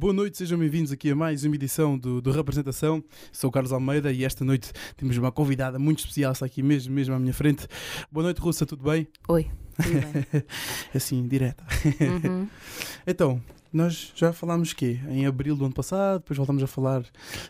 [0.00, 3.04] Boa noite, sejam bem-vindos aqui a mais uma edição do, do Representação.
[3.30, 6.94] Sou o Carlos Almeida e esta noite temos uma convidada muito especial, está aqui mesmo,
[6.94, 7.68] mesmo à minha frente.
[8.10, 9.06] Boa noite, Russa, tudo bem?
[9.28, 10.42] Oi, tudo bem.
[10.94, 11.62] assim, direta.
[12.24, 12.48] Uhum.
[13.06, 13.42] Então,
[13.72, 14.98] nós já falámos quê?
[15.08, 17.04] Em abril do ano passado, depois voltamos a falar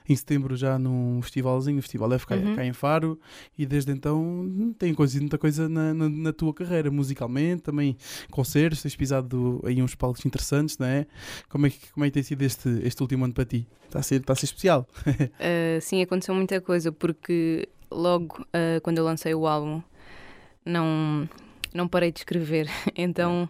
[0.08, 2.56] em setembro já num festivalzinho, o Festival F cá, Uhum.
[2.56, 3.18] cá em Faro,
[3.58, 7.96] e desde então tem acontecido muita coisa na, na, na tua carreira, musicalmente, também
[8.30, 11.06] concertos, tens pisado aí uns palcos interessantes, não é?
[11.48, 13.66] Como é que, como é que tem sido este, este último ano para ti?
[13.86, 14.86] Está a ser, está a ser especial.
[15.06, 19.82] Uh, sim, aconteceu muita coisa porque logo uh, quando eu lancei o álbum
[20.64, 21.28] não,
[21.74, 22.68] não parei de escrever.
[22.96, 23.48] Então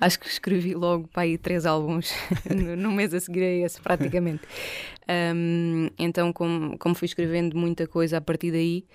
[0.00, 2.12] acho que escrevi logo para aí três álbuns
[2.54, 4.42] no, no mês a seguir a esse, praticamente.
[5.06, 8.86] Um, então, como, como fui escrevendo muita coisa a partir daí,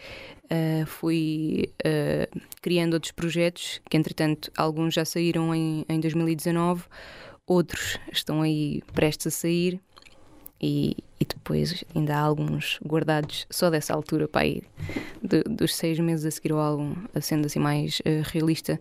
[0.46, 6.84] uh, fui uh, criando outros projetos, que entretanto alguns já saíram em, em 2019,
[7.46, 9.80] outros estão aí prestes a sair.
[10.62, 14.62] E, e depois ainda há alguns guardados só dessa altura, pá, aí,
[15.24, 18.80] de- dos seis meses a seguir ao álbum, sendo assim mais eh, realista,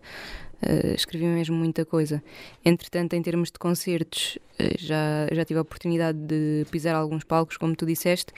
[0.61, 2.21] eh, escrevi mesmo muita coisa.
[2.65, 7.55] Entretanto, em termos de concertos, eh, já, já tive a oportunidade de pisar alguns palcos,
[7.55, 8.33] como tu disseste,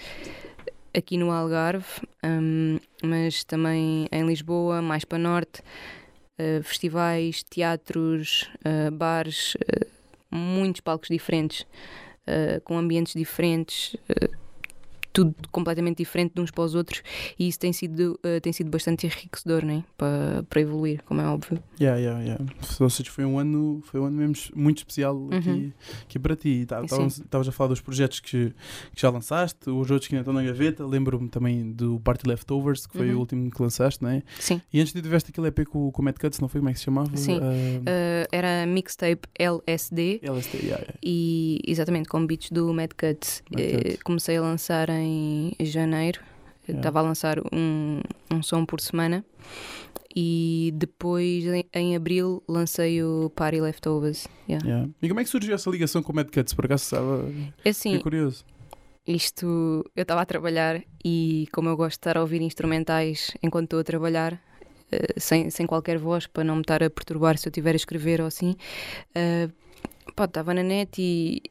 [0.95, 1.85] aqui no Algarve,
[2.23, 5.63] hum, mas também em Lisboa, mais para norte,
[6.63, 8.49] festivais, teatros,
[8.93, 9.55] bares,
[10.31, 11.67] muitos palcos diferentes.
[12.27, 14.40] Uh, com ambientes diferentes, uh,
[15.13, 17.01] tudo completamente diferente de uns para os outros,
[17.37, 19.83] e isso tem sido, uh, tem sido bastante enriquecedor né?
[19.97, 21.61] para, para evoluir, como é óbvio.
[21.79, 22.45] Yeah, yeah, yeah.
[22.79, 25.71] Ou seja, foi um ano, foi um ano mesmo muito especial aqui, Uhum.
[26.03, 26.65] aqui para ti.
[26.67, 26.83] Tá-.
[26.83, 28.53] Estavas estavas a falar dos projetos que,
[28.95, 30.85] que já lançaste, os outros que ainda estão na gaveta.
[30.85, 33.15] Lembro-me também do Party Leftovers, que foi Uhum.
[33.17, 34.21] o último que lançaste, não é?
[34.39, 34.61] Sim.
[34.71, 36.59] E antes de tiveste aquele EP com, com o Mad Cuts, não foi?
[36.61, 37.15] Como é que se chamava?
[37.17, 37.39] Sim.
[37.41, 40.19] Ah, Uh, era mixtape LSD.
[40.23, 40.93] LSD, yeah, yeah.
[41.03, 43.43] E exatamente com beats do Mad Cut.
[43.51, 44.03] Mad Eh, Cut.
[44.03, 45.00] comecei a lançar em
[45.59, 46.21] janeiro.
[46.67, 46.79] Yeah.
[46.79, 49.25] Estava a lançar um, um som por semana.
[50.15, 54.27] E depois, em, em abril, lancei o Party Leftovers.
[54.47, 54.65] Yeah.
[54.67, 54.89] Yeah.
[55.01, 56.53] E como é que surgiu essa ligação com o Mad Cuts?
[56.53, 57.25] Por acaso estava
[57.63, 58.45] É Assim, curioso.
[59.07, 63.65] Isto, eu estava a trabalhar e como eu gosto de estar a ouvir instrumentais enquanto
[63.65, 64.39] estou a trabalhar,
[64.91, 67.75] eh, sem, sem qualquer voz, para não me estar a perturbar se eu estiver a
[67.75, 68.55] escrever ou assim,
[70.15, 71.41] pá, estava na net e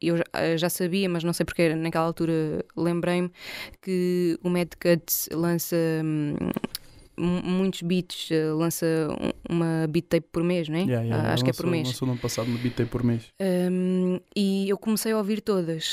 [0.00, 3.30] eu já, eh, já sabia, mas não sei porque naquela altura lembrei-me
[3.82, 6.34] que o Mad Cut lança hum,
[7.16, 8.86] mu- muitos beats, eh, lança
[9.48, 10.82] um- uma beat tape por mês, não é?
[10.82, 11.86] Yeah, yeah, Ah, acho que é por lançou- mês.
[11.88, 13.24] Lançou no ano passado uma beat por mês.
[13.40, 15.92] Um, e eu comecei a ouvir todas.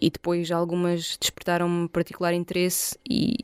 [0.00, 3.36] E depois algumas despertaram-me particular interesse e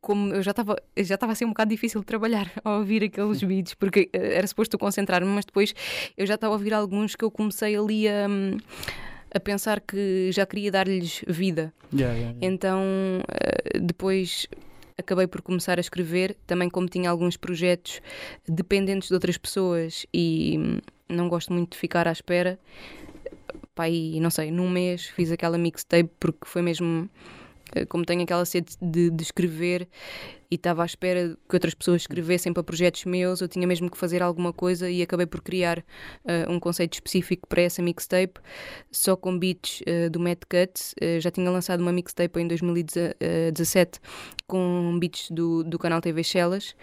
[0.00, 3.02] como eu já estava já estava a ser um bocado difícil de trabalhar a ouvir
[3.04, 5.74] aqueles beats, porque eh, era suposto concentrar-me, mas depois
[6.16, 8.56] eu já estava a ouvir alguns que eu comecei ali a, hum,
[9.34, 11.72] a pensar que já queria dar-lhes vida.
[11.92, 12.38] Yeah, yeah, yeah.
[12.42, 12.82] Então,
[13.28, 14.46] eh, depois
[14.98, 18.00] acabei por começar a escrever, também como tinha alguns projetos
[18.48, 22.58] dependentes de outras pessoas e não gosto muito de ficar à espera.
[23.90, 27.10] E não sei, num mês fiz aquela mixtape porque foi mesmo
[27.88, 29.88] como tenho aquela sede de, de escrever
[30.50, 33.98] e estava à espera que outras pessoas escrevessem para projetos meus, eu tinha mesmo que
[33.98, 35.84] fazer alguma coisa e acabei por criar
[36.24, 38.40] eh, um conceito específico para essa mixtape,
[38.90, 40.94] só com beats eh, do Mad Cut.
[41.00, 43.98] Eh, já tinha lançado uma mixtape em 2017
[44.46, 46.76] com beats do, do canal TV Shellas.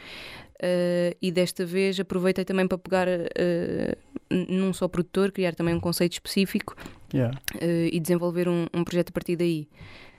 [0.61, 3.97] eh, e desta vez aproveitei também para pegar eh,
[4.29, 6.75] num só produtor, criar também um conceito específico
[7.13, 7.37] Yeah.
[7.59, 9.67] eh, e desenvolver um, um projeto a partir daí.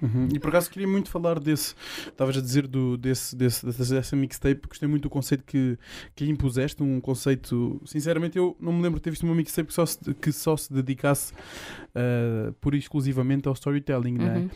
[0.02, 0.28] Uhum.
[0.34, 1.74] E por acaso queria muito falar desse,
[2.06, 5.78] estavas a dizer do, desse, desse, dessa, dessa mixtape, gostei muito do conceito que,
[6.14, 9.68] que lhe impuseste, um conceito, sinceramente eu não me lembro de ter visto uma mixtape
[9.68, 14.36] que só se, que só se dedicasse uh, pura e exclusivamente ao storytelling, não é?
[14.38, 14.50] Uhum.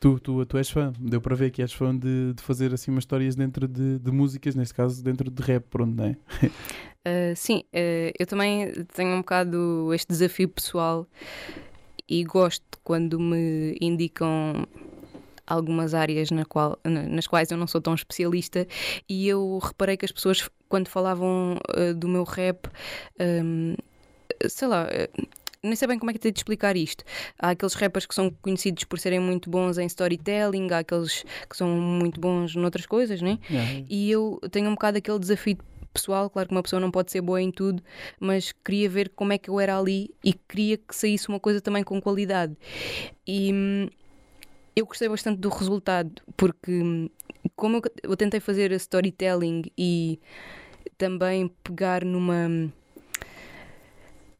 [0.00, 2.90] Tu, tu, tu és fã, deu para ver que és fã de, de fazer assim
[2.90, 6.16] umas histórias dentro de, de músicas, neste caso dentro de rap, pronto, não é?
[7.06, 11.06] Uh, sim, uh, eu também tenho um bocado este desafio pessoal
[12.08, 14.66] e gosto quando me indicam
[15.46, 18.66] algumas áreas na qual, na- nas quais eu não sou tão especialista
[19.08, 22.66] e eu reparei que as pessoas quando falavam uh, do meu rap
[23.20, 23.74] um,
[24.48, 25.26] sei lá uh,
[25.62, 27.02] nem sei bem como é que tenho de explicar isto.
[27.38, 31.56] Há aqueles rappers que são conhecidos por serem muito bons em storytelling, há aqueles que
[31.56, 33.38] são muito bons noutras coisas, né?
[33.50, 33.82] Yeah.
[33.88, 35.56] E eu tenho um bocado aquele desafio
[35.94, 37.82] pessoal, claro que uma pessoa não pode ser boa em tudo,
[38.20, 41.60] mas queria ver como é que eu era ali e queria que saísse uma coisa
[41.60, 42.54] também com qualidade.
[43.26, 43.88] E hum,
[44.76, 47.08] eu gostei bastante do resultado, porque hum,
[47.56, 50.18] como eu, eu tentei fazer storytelling e
[50.98, 52.46] também pegar numa.
[52.48, 52.70] hum,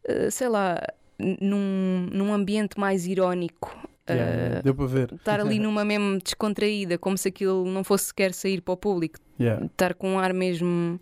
[0.04, 0.80] eh, sei lá,
[1.18, 3.76] num, num ambiente mais irónico.
[4.08, 5.12] Yeah, yeah, Uh, Deu para ver.
[5.14, 9.18] estar ali numa mesmo descontraída, como se aquilo não fosse sequer sair para o público,
[9.38, 9.66] Yeah.
[9.66, 11.00] estar com um ar mesmo,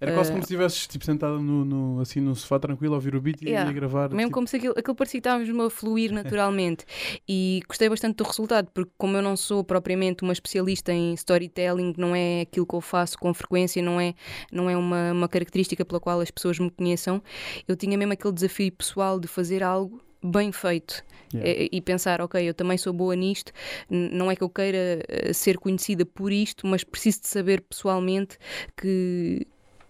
[0.00, 2.96] Era quase Eh, como se estivesses tipo, sentada no, no- assim, no sofá tranquilo a
[2.96, 3.70] ouvir o beat e Yeah.
[3.70, 4.08] a gravar.
[4.10, 6.10] mesmo tipo, como se aquilo, aquilo parecia que estávamos a fluir
[6.42, 6.84] naturalmente.
[7.28, 11.94] e gostei bastante do resultado, porque como eu não sou propriamente uma especialista em storytelling,
[11.96, 14.14] não é aquilo que eu faço com frequência, não é,
[14.50, 17.22] não é uma, uma característica pela qual as pessoas me conheçam,
[17.68, 21.50] eu tinha mesmo aquele desafio pessoal de fazer algo bem feito yeah.
[21.50, 23.52] e, e pensar, ok, eu também sou boa nisto,
[23.90, 28.38] não é que eu queira eh, ser conhecida por isto, mas preciso de saber pessoalmente
[28.76, 29.46] que,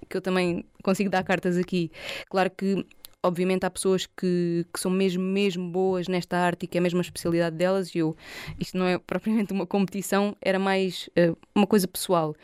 [0.08, 1.90] que eu também consigo dar cartas aqui.
[2.28, 2.84] Claro que.
[3.24, 6.98] Obviamente há pessoas que, que são mesmo, mesmo boas nesta arte e que é mesmo
[6.98, 8.16] a especialidade delas e eu,
[8.58, 12.34] isto não é propriamente uma competição, era mais eh, uma coisa pessoal.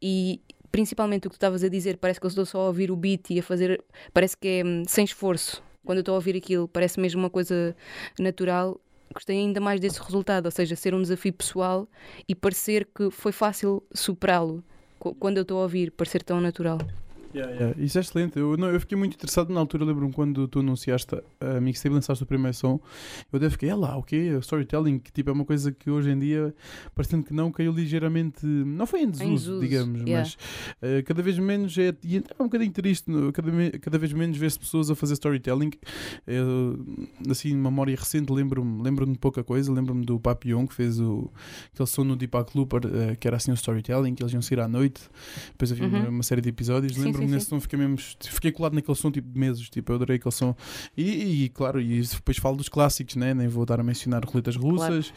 [0.00, 0.40] E
[0.72, 2.96] principalmente o que tu estavas a dizer, parece que eu estou só a ouvir o
[2.96, 3.82] beat e a fazer,
[4.12, 5.62] parece que é hum, sem esforço.
[5.86, 7.74] Quando eu estou a ouvir aquilo, parece mesmo uma coisa
[8.18, 8.78] natural.
[9.14, 11.88] Gostei ainda mais desse resultado, ou seja, ser um desafio pessoal
[12.28, 14.62] e parecer que foi fácil superá-lo.
[14.98, 16.78] Qu- Quando eu estou a ouvir, parecer tão natural.
[17.36, 17.82] Yeah, yeah.
[17.82, 18.38] Isso é excelente.
[18.38, 19.84] Eu, não, eu fiquei muito interessado na altura.
[19.84, 22.80] Lembro-me quando tu anunciaste a mixtape, lançaste o primeiro som.
[23.32, 24.36] Eu até fiquei, é lá, o quê?
[24.40, 26.54] Storytelling, que tipo, é uma coisa que hoje em dia,
[26.94, 28.46] parecendo que não, caiu ligeiramente.
[28.46, 30.20] Não foi em desuso, desuso, digamos, yeah.
[30.20, 30.38] mas
[30.80, 31.94] eh, cada vez menos é.
[32.02, 35.70] E é um bocadinho triste, cada, cada vez menos vê-se pessoas a fazer storytelling.
[36.26, 36.78] Eu,
[37.30, 39.72] assim, memória recente, lembro-me lembro de pouca coisa.
[39.72, 41.30] Lembro-me do Papillon, que fez o,
[41.72, 44.60] aquele som no Deepak Looper, eh, que era assim o storytelling, que eles iam sair
[44.60, 45.02] à noite.
[45.50, 46.08] Depois havia uma, Uhum.
[46.08, 46.96] uma série de episódios.
[46.96, 47.50] Lembro-me sim, nesse sim.
[47.50, 47.96] som, fiquei mesmo.
[48.20, 49.68] Fiquei colado naquele som tipo de meses.
[49.70, 50.54] Tipo, eu adorei aquele som.
[50.96, 53.34] E, e, claro, e depois falo dos clássicos, né?
[53.34, 55.12] Nem vou dar a mencionar roletas russas.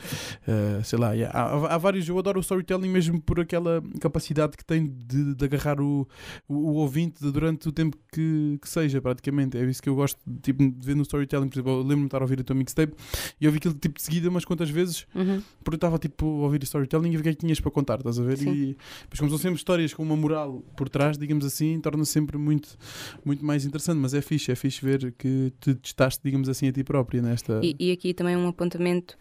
[0.48, 1.38] eh, sei lá, yeah.
[1.38, 2.08] há, há vários.
[2.08, 6.08] Eu adoro o storytelling mesmo por aquela capacidade que tem de, de agarrar o,
[6.48, 9.58] o, o ouvinte durante o tempo que, que seja, praticamente.
[9.58, 11.48] É isso que eu gosto tipo, de ver no storytelling.
[11.50, 12.94] Por exemplo, eu lembro-me de estar a ouvir a tua mixtape
[13.40, 15.42] e eu ouvi aquilo tipo de seguida umas quantas vezes Uhum.
[15.64, 17.72] porque eu estava tipo a ouvir storytelling e ver o que é que tinhas para
[17.72, 18.38] contar, estás a ver?
[18.38, 18.50] Sim.
[18.52, 22.38] E depois, como são sempre histórias com uma moral por trás, digamos assim, torna sempre
[22.38, 22.78] muito,
[23.24, 23.98] muito mais interessante.
[23.98, 27.60] Mas é fixe, é fixe ver que te testaste, digamos assim, a ti própria nesta.
[27.64, 29.18] E, e aqui também um apontamento: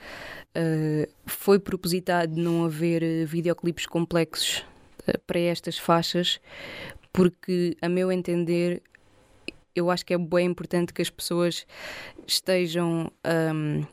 [0.57, 4.65] uh, foi propositado não haver uh, videoclipes complexos
[5.07, 6.41] uh, para estas faixas,
[7.13, 8.83] porque, a meu entender,
[9.75, 11.67] eu acho que é bem importante que as pessoas
[12.27, 13.11] estejam
[13.55, 13.85] um,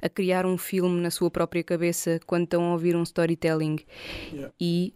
[0.00, 3.78] a criar um filme na sua própria cabeça quando estão a ouvir um storytelling.
[4.32, 4.52] Yeah.
[4.60, 4.94] E,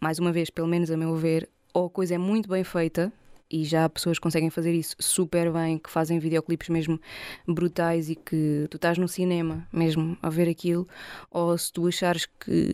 [0.00, 3.12] mais uma vez, pelo menos a meu ver, ou a coisa é muito bem feita.
[3.50, 6.98] E já há pessoas que conseguem fazer isso super bem, que fazem videoclipes mesmo
[7.46, 10.88] brutais e que tu estás no cinema mesmo a ver aquilo,
[11.30, 12.72] ou se tu achares que,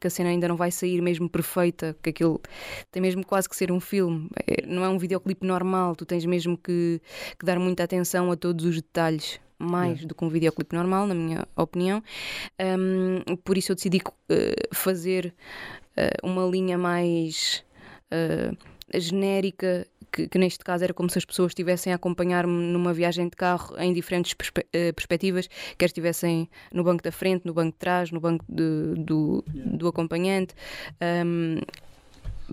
[0.00, 2.40] que a cena ainda não vai sair mesmo perfeita, que aquilo
[2.90, 6.24] tem mesmo quase que ser um filme, É- não é um videoclipe normal, tu tens
[6.24, 7.00] mesmo que,
[7.38, 9.38] que dar muita atenção a todos os detalhes.
[9.58, 12.02] Mais do que um videoclipe normal, na minha opinião.
[12.60, 15.32] Um, por isso eu decidi eh, fazer
[15.96, 17.64] eh, uma linha mais
[18.10, 18.52] eh,
[18.94, 23.28] genérica, que, que neste caso era como se as pessoas estivessem a acompanhar-me numa viagem
[23.28, 27.72] de carro em diferentes perspe- eh, perspectivas, quer estivessem no banco da frente, no banco
[27.72, 30.54] de trás, no banco de- do, do acompanhante.
[31.24, 31.60] Um,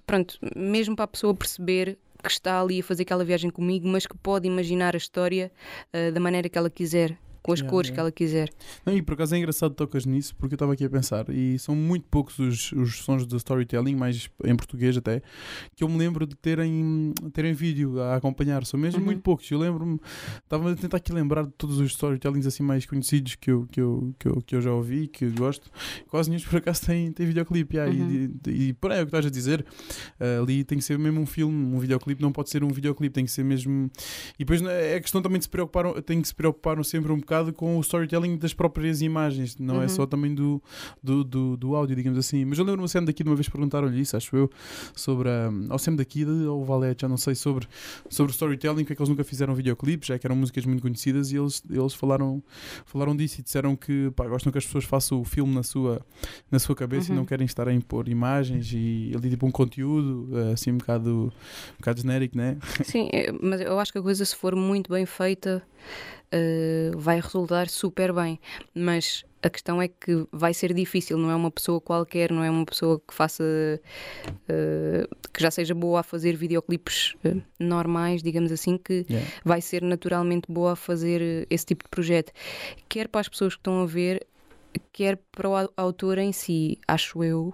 [0.05, 4.07] pronto, mesmo para a pessoa perceber que está ali a fazer aquela viagem comigo, mas
[4.07, 5.51] que pode imaginar a história
[5.91, 7.17] eh, da maneira que ela quiser.
[7.43, 7.93] Com as Yeah, cores yeah.
[7.95, 8.49] que ela quiser.
[8.85, 11.29] Não, e por acaso é engraçado que tocas nisso, porque eu estava aqui a pensar,
[11.29, 15.21] e são muito poucos os, os sons de storytelling, mais em português até,
[15.75, 18.65] que eu me lembro de terem, terem vídeo a acompanhar.
[18.65, 19.05] São mesmo Uhum.
[19.05, 19.49] muito poucos.
[19.51, 19.99] Eu lembro-me,
[20.43, 23.81] estava a tentar aqui lembrar de todos os storytellings assim mais conhecidos que eu, que
[23.81, 25.69] eu, que eu, que eu já ouvi, que eu gosto.
[26.09, 27.75] Quase nenhum por acaso tem, tem videoclipe.
[27.75, 28.29] yeah, Uhum.
[28.45, 29.65] E, e, e por aí é o que estás a dizer.
[30.19, 33.13] uh, ali tem que ser mesmo um filme, um videoclipe não pode ser um videoclipe,
[33.13, 33.91] tem que ser mesmo.
[34.35, 37.11] E depois né, é a questão também de se preocupar, tem que se preocupar sempre
[37.11, 39.89] um bocado com o storytelling das próprias imagens, não é Uhum.
[39.89, 40.61] só também do,
[41.01, 42.45] do, do, do áudio, digamos assim.
[42.45, 44.49] Mas eu lembro-me sempre daqui de uma vez perguntaram-lhe isso, acho eu,
[44.95, 47.67] sobre a, ao sempre daqui ou o Valete, já não sei, sobre,
[48.09, 50.81] sobre o storytelling, que é que eles nunca fizeram videoclipes, já que eram músicas muito
[50.81, 52.41] conhecidas, e eles, eles falaram,
[52.85, 56.05] falaram disso e disseram que pá, gostam que as pessoas façam o filme na sua,
[56.51, 57.15] na sua cabeça Uhum.
[57.15, 60.77] e não querem estar a impor imagens e ali tipo um conteúdo eh, assim um
[60.77, 61.33] bocado,
[61.73, 62.57] um bocado genérico, né?
[62.83, 65.61] Sim, é, mas eu acho que a coisa, se for muito bem feita,
[66.33, 68.39] eh, vai resultar super bem.
[68.73, 72.49] Mas a questão é que vai ser difícil, não é uma pessoa qualquer, não é
[72.49, 73.43] uma pessoa que faça.
[74.49, 79.29] eh, que já seja boa a fazer videoclipes eh, normais, digamos assim, que Yeah.
[79.43, 82.31] vai ser naturalmente boa a fazer esse tipo de projeto.
[82.89, 84.25] Quer para as pessoas que estão a ver,
[84.91, 87.53] quer para o au- autor em si, acho eu.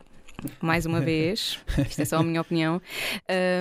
[0.62, 1.59] mais uma vez.
[1.89, 2.81] Isto é só a minha opinião.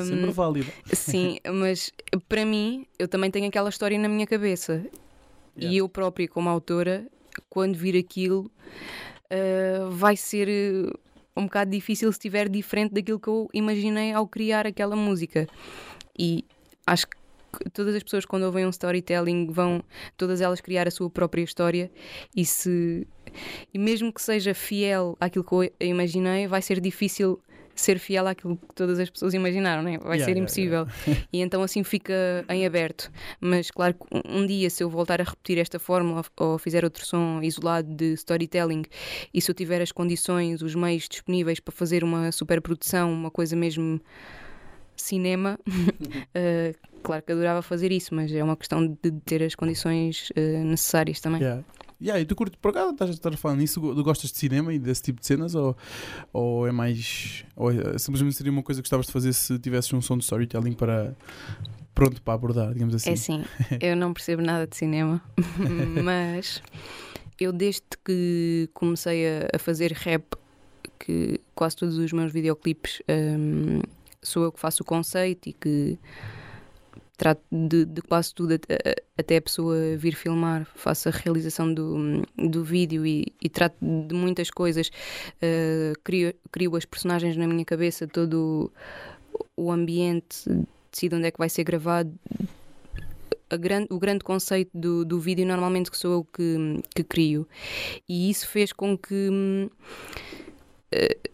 [0.00, 0.72] Um, Sempre válida.
[0.92, 1.92] Sim, mas
[2.28, 4.84] para mim, eu também tenho aquela história na minha cabeça.
[5.58, 5.74] Yeah.
[5.74, 7.06] E eu própria, como autora,
[7.48, 8.50] quando vir aquilo,
[9.30, 10.48] uh, vai ser
[11.36, 15.46] um bocado difícil se estiver diferente daquilo que eu imaginei ao criar aquela música.
[16.18, 16.44] E
[16.86, 17.18] acho que
[17.72, 19.82] todas as pessoas quando ouvem um storytelling vão
[20.16, 21.90] todas elas criar a sua própria história
[22.36, 23.06] e se
[23.72, 27.40] e mesmo que seja fiel àquilo que eu imaginei vai ser difícil
[27.80, 29.98] ser fiel àquilo que todas as pessoas imaginaram, né?
[29.98, 30.80] vai yeah, ser impossível.
[30.80, 31.28] Yeah, yeah.
[31.32, 33.10] E então assim fica em aberto.
[33.40, 37.04] Mas claro que um dia, se eu voltar a repetir esta fórmula ou fizer outro
[37.06, 38.82] som isolado de storytelling
[39.32, 43.30] e se eu tiver as condições, os meios disponíveis para fazer uma super produção, uma
[43.30, 44.00] coisa mesmo
[44.96, 50.30] cinema, uh, claro que adorava fazer isso, mas é uma questão de ter as condições
[50.30, 51.40] uh, necessárias também.
[51.40, 51.64] Yeah.
[52.00, 53.80] Yeah, e tu curtes, por acaso estás, estás a falar nisso?
[53.80, 55.54] Tu gostas de cinema e desse tipo de cenas?
[55.54, 55.76] Ou,
[56.32, 57.44] ou é mais.
[57.56, 60.24] Ou é, simplesmente seria uma coisa que gostavas de fazer se tivesses um som de
[60.24, 61.16] storytelling para.
[61.94, 63.10] Pronto para abordar, digamos assim.
[63.10, 63.44] É sim,
[63.82, 65.20] eu não percebo nada de cinema,
[66.04, 66.62] mas
[67.40, 70.36] eu desde que comecei a, a, fazer rap,
[71.00, 73.80] que quase todos os meus videoclipes um,
[74.22, 75.98] sou eu que faço o conceito e que
[77.18, 78.54] trato de, de quase tudo
[79.18, 84.14] até a pessoa vir filmar, faço a realização do, do vídeo e, e trato de
[84.14, 88.70] muitas coisas, uh, crio, crio as personagens na minha cabeça, todo
[89.56, 90.48] o ambiente,
[90.92, 92.14] decido onde é que vai ser gravado.
[93.60, 97.48] Grande, o grande conceito do, do vídeo normalmente que sou eu que, que crio
[98.06, 99.70] e isso fez com que
[100.92, 101.30] uh,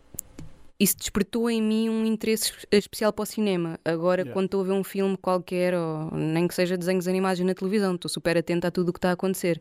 [0.79, 3.79] isso despertou em mim um interesse especial para o cinema.
[3.85, 4.33] Agora, yeah.
[4.33, 7.95] quando estou a ver um filme qualquer, ou nem que seja desenhos animados na televisão,
[7.95, 9.61] estou super atenta a tudo o que está a acontecer.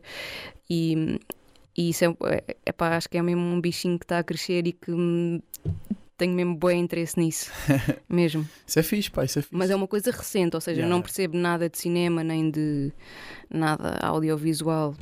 [0.68, 1.20] E,
[1.76, 4.24] e isso é, é, é pá, acho que é mesmo um bichinho que está a
[4.24, 4.90] crescer e que
[6.16, 7.50] tenho mesmo bom interesse nisso.
[8.08, 8.48] mesmo.
[8.66, 9.56] Isso é fixe, pá, isso é fixe.
[9.56, 10.92] Mas é uma coisa recente, ou seja, yeah.
[10.92, 12.92] não percebo nada de cinema nem de
[13.48, 14.96] nada audiovisual.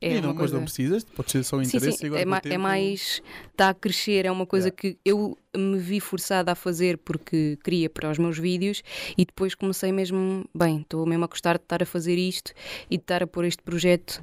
[0.00, 0.42] É e não, coisa...
[0.42, 2.06] mas não precisas, pode ser só um interesse sim, sim.
[2.06, 2.54] agora é, ma tempo...
[2.54, 4.80] é mais está a crescer, é uma coisa yeah.
[4.80, 8.82] que eu me vi forçada a fazer porque queria para os meus vídeos
[9.16, 12.52] e depois comecei mesmo, bem, estou mesmo a gostar de estar a fazer isto
[12.88, 14.20] e de estar a pôr este projeto,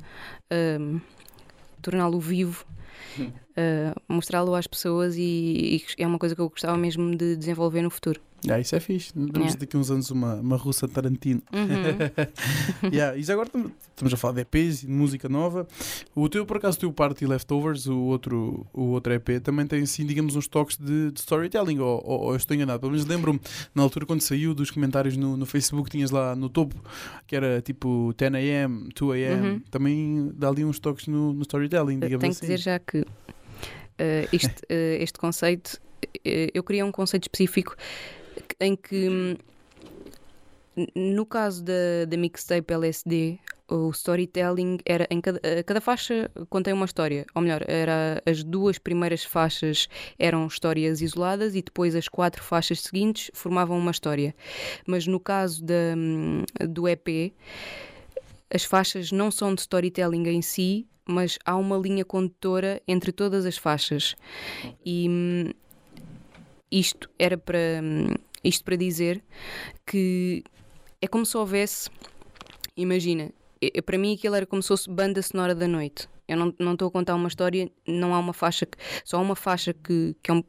[0.80, 1.02] um,
[1.82, 2.66] torná-lo vivo
[3.22, 7.82] uh, mostrá-lo às pessoas e, e, é uma coisa que eu gostava mesmo de desenvolver
[7.82, 8.22] no futuro.
[8.46, 9.12] Yeah, isso é fixe.
[9.16, 9.56] Vamos yeah.
[9.58, 11.42] daqui uns anos uma, uma russa Tarantino.
[11.52, 12.90] Uhum.
[12.94, 15.68] yeah, e já agora estamos a falar de EPs e de música nova.
[16.14, 19.82] O teu, por acaso, o teu Party Leftovers, o outro, o outro EP, também tem
[19.82, 22.80] assim, digamos, uns toques de, de storytelling, ou, ou, ou, eu estou enganado.
[22.80, 23.40] Pelo menos lembro-me,
[23.74, 26.76] na altura, quando saiu dos comentários no, no Facebook, tinhas lá no topo
[27.28, 29.42] que era tipo 10am, 2am.
[29.42, 29.60] Uhum.
[29.72, 32.40] Também dá ali uns toques no, no storytelling, digamos Tenho assim.
[32.42, 37.76] que dizer já que uh, este, uh, este conceito, uh, eu queria um conceito específico
[38.60, 39.36] em que hum,
[40.94, 46.86] no caso da, da mixtape LSD, o storytelling era em cada, cada faixa contém uma
[46.86, 49.88] história, ou melhor, era as duas primeiras faixas
[50.20, 54.36] eram histórias isoladas e depois as quatro faixas seguintes formavam uma história.
[54.86, 57.34] Mas no caso da, hum, do EP,
[58.54, 63.46] as faixas não são de storytelling em si, mas há uma linha condutora entre todas
[63.46, 64.16] as faixas.
[64.86, 65.52] E hum,
[66.80, 67.82] isto era para
[68.44, 69.24] isto para dizer
[69.86, 70.44] que
[71.02, 71.90] é como se houvesse.
[72.78, 73.32] Imagina,
[73.86, 76.08] para mim aquilo era como se fosse banda sonora da noite.
[76.28, 79.22] Eu não, não estou a contar uma história, não há uma faixa, que, só há
[79.22, 80.44] uma faixa que, que é um,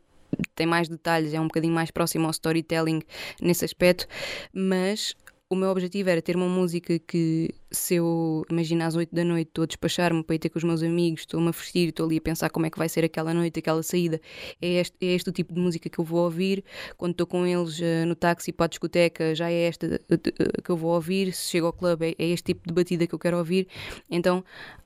[0.55, 3.03] tem mais detalhes, é um bocadinho mais próximo ao storytelling
[3.41, 4.07] nesse aspecto,
[4.53, 5.15] mas
[5.49, 9.49] o meu objetivo era ter uma música que, se eu imagina às 8 da noite,
[9.49, 12.19] estou a despachar-me para ir ter com os meus amigos, estou-me a vestir, estou ali
[12.19, 14.21] a pensar como é que vai ser aquela noite, aquela saída.
[14.61, 16.65] É este, é este o tipo de música que eu vou ouvir.
[16.97, 20.71] Quando estou com eles uh, no táxi para a discoteca, já é esta uh, que
[20.71, 21.33] eu vou ouvir.
[21.33, 23.69] Se chego ao clube, é, é este tipo de batida que eu quero ouvir.
[24.11, 24.45] Então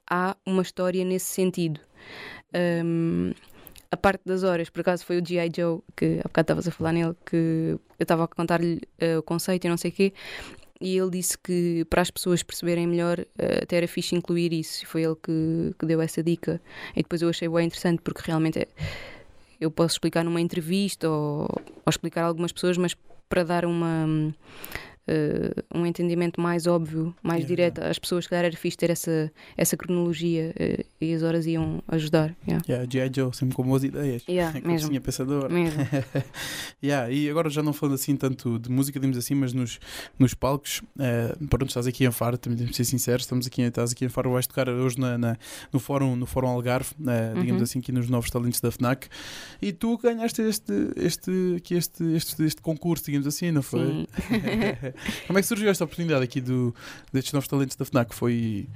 [0.09, 1.81] há uma história nesse sentido.
[2.85, 3.33] Um,
[3.91, 5.51] a parte das horas, por acaso foi o G.I.
[5.55, 7.37] Joe, que há bocado estavas a falar nele, que
[7.77, 10.13] eu estava a contar-lhe uh, o conceito e não sei o quê,
[10.81, 14.85] e ele disse que para as pessoas perceberem melhor uh, até era fixe incluir isso,
[14.85, 16.61] e foi ele que, que deu essa dica.
[16.95, 18.69] E depois eu achei bem interessante, porque realmente é,
[19.61, 22.97] eu posso explicar numa entrevista ou, ou explicar a algumas pessoas, mas
[23.29, 24.33] para dar uma.
[25.11, 27.83] Uh, um entendimento mais óbvio, mais Yeah, direto.
[27.83, 31.83] As pessoas, se calhar, era fixe ter essa, essa cronologia uh, e as horas iam
[31.89, 32.35] ajudar.
[32.47, 33.11] Yeah, Yeah, G.I.
[33.15, 34.23] Joe, sempre com boas ideias.
[34.29, 34.69] yeah mesmo.
[34.69, 35.49] Cabecinha pensadora.
[35.49, 35.81] mesmo.
[36.83, 39.79] yeah, e agora já não falando assim tanto de música, digamos assim, mas nos,
[40.19, 43.63] nos palcos, eh, pronto, estás aqui em Faro, também temos de ser sinceros, estamos aqui,
[43.63, 45.37] estás aqui em Faro, vais tocar hoje na, na-
[45.73, 47.63] no, fórum, no Fórum Algarve, eh, digamos Uhum.
[47.65, 49.09] assim, aqui nos novos talentos da FNAC,
[49.61, 54.07] e tu ganhaste este, este, aqui este, este, este concurso, digamos assim, não foi?
[55.27, 56.75] Como é que surgiu esta oportunidade aqui do,
[57.13, 58.15] destes novos talentos da FNAC?
[58.15, 58.69] Foi,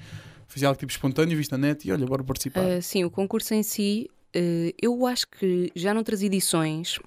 [0.47, 2.65] foi algo tipo espontâneo, visto na net e olha, bora participar.
[2.65, 6.99] Uh, sim, o concurso em si, uh, eu acho que já noutras edições,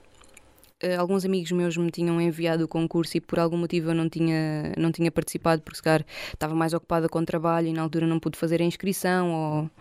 [0.84, 4.10] uh, alguns amigos meus me tinham enviado o concurso e por algum motivo eu não
[4.10, 7.82] tinha, não tinha participado, porque se calhar estava mais ocupada com o trabalho e na
[7.82, 9.72] altura não pude fazer a inscrição ou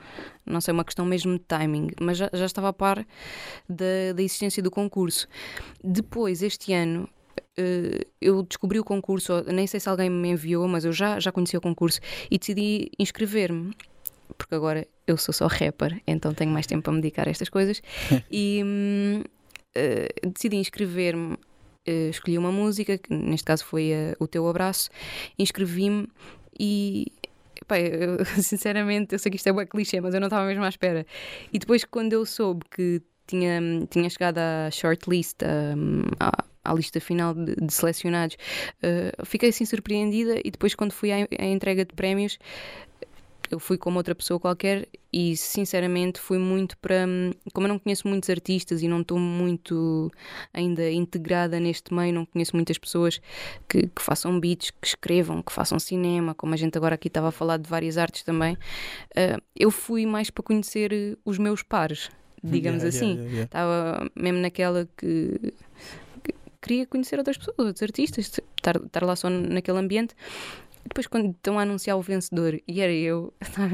[0.44, 3.04] não sei, uma questão mesmo de timing, mas já, já estava a par
[3.68, 5.26] da, da existência do concurso.
[5.82, 7.08] Depois, este ano.
[7.58, 11.32] Uh, eu descobri o concurso, nem sei se alguém me enviou, mas eu já, já
[11.32, 13.74] conhecia o concurso e decidi inscrever-me
[14.36, 17.48] porque agora eu sou só rapper, então tenho mais tempo para me dedicar a estas
[17.48, 17.80] coisas.
[18.30, 19.22] e hum,
[19.74, 21.36] eh, decidi inscrever-me,
[21.86, 24.90] eh, escolhi uma música, que neste caso foi eh, O Teu Abraço,
[25.38, 26.08] inscrevi-me
[26.58, 27.12] e.
[27.70, 30.68] eu, sinceramente, eu sei que isto é bué clichê, mas eu não estava mesmo à
[30.68, 31.06] espera.
[31.52, 33.60] E depois, quando eu soube que tinha,
[33.90, 38.36] tinha chegado à shortlist, hum, à, à lista final de, de selecionados,
[38.82, 40.34] eh, fiquei assim surpreendida.
[40.44, 42.38] E depois, quando fui à, à entrega de prémios,
[43.48, 47.06] eu fui como outra pessoa qualquer e sinceramente fui muito para.
[47.54, 50.10] Como eu não conheço muitos artistas e não estou muito
[50.52, 53.20] ainda integrada neste meio, não conheço muitas pessoas
[53.68, 57.28] que, que façam beats, que escrevam, que façam cinema, como a gente agora aqui estava
[57.28, 58.58] a falar de várias artes também.
[59.16, 62.10] ah, eu fui mais para conhecer eh, os meus pares,
[62.42, 63.06] digamos Yeah, assim.
[63.14, 63.44] yeah, yeah, yeah.
[63.44, 65.54] Estava mesmo naquela que, que
[66.60, 70.14] queria conhecer outras pessoas, outros artistas, estar, estar lá só naquele ambiente.
[70.84, 73.68] E depois, quando estão a anunciar o vencedor, e era eu, estava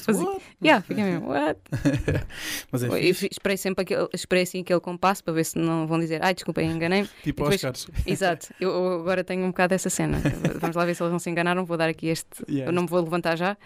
[0.00, 1.60] fazia- "What?" Yeah, fiquei mesmo, what?
[2.72, 2.88] Mas é
[3.30, 6.68] esperei sempre aquele, esperei assim aquele compasso para ver se não vão dizer, ai, desculpem,
[6.68, 7.06] enganei-me.
[7.22, 7.86] tipo depois- Oscars.
[8.04, 10.18] Exato, eu eu agora tenho um bocado dessa cena.
[10.60, 12.28] Vamos lá ver se eles não se enganaram, vou dar aqui este.
[12.48, 13.56] Yeah, Eu não me vou levantar já.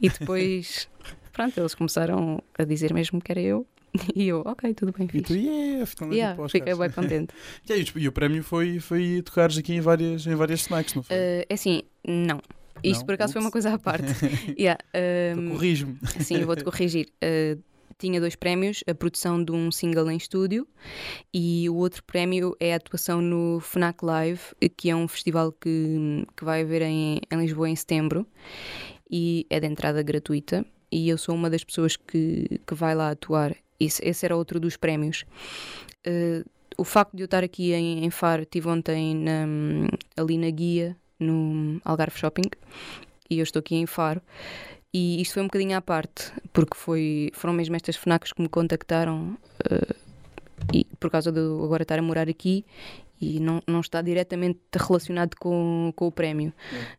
[0.00, 0.88] E depois,
[1.32, 3.64] pronto, eles começaram a dizer mesmo que era eu.
[4.14, 7.34] E eu, ok, tudo bem, E tu, yeah, finalmente Yeah, tipo fiquei bem contente.
[7.68, 10.94] Yeah, e, o- e o prémio foi, foi tocares aqui em várias, em várias snacks,
[10.94, 11.16] não foi?
[11.16, 12.40] Eh, é assim, não.
[12.82, 13.06] Isto Não?
[13.06, 13.52] por acaso foi uma Ups.
[13.52, 14.04] coisa à parte.
[14.58, 15.98] Yeah, Então ehm, Corrijo-me.
[16.20, 17.08] Sim, eu vou-te corrigir.
[17.22, 17.62] Uh,
[17.98, 20.66] tinha dois prémios: a produção de um single em estúdio
[21.32, 24.40] e o outro prémio é a atuação no FNAC Live,
[24.76, 28.26] que é um festival que, que vai haver em, em Lisboa em setembro
[29.10, 30.64] e é de entrada gratuita.
[30.90, 33.54] E eu sou uma das pessoas que, que vai lá atuar.
[33.84, 35.24] Esse, esse era outro dos prémios.
[36.06, 36.44] Uh,
[36.76, 40.96] o facto de eu estar aqui em, em Faro, estive ontem na- ali na guia,
[41.18, 42.48] no Algarve Shopping,
[43.28, 44.20] e eu estou aqui em Faro.
[44.92, 48.48] E isto foi um bocadinho à parte, porque foi, foram mesmo estas FNACs que me
[48.48, 49.38] contactaram
[49.70, 49.94] eh,
[50.72, 52.64] e por causa de eu agora estar a morar aqui
[53.22, 56.52] e não, não está diretamente relacionado com, com o prémio.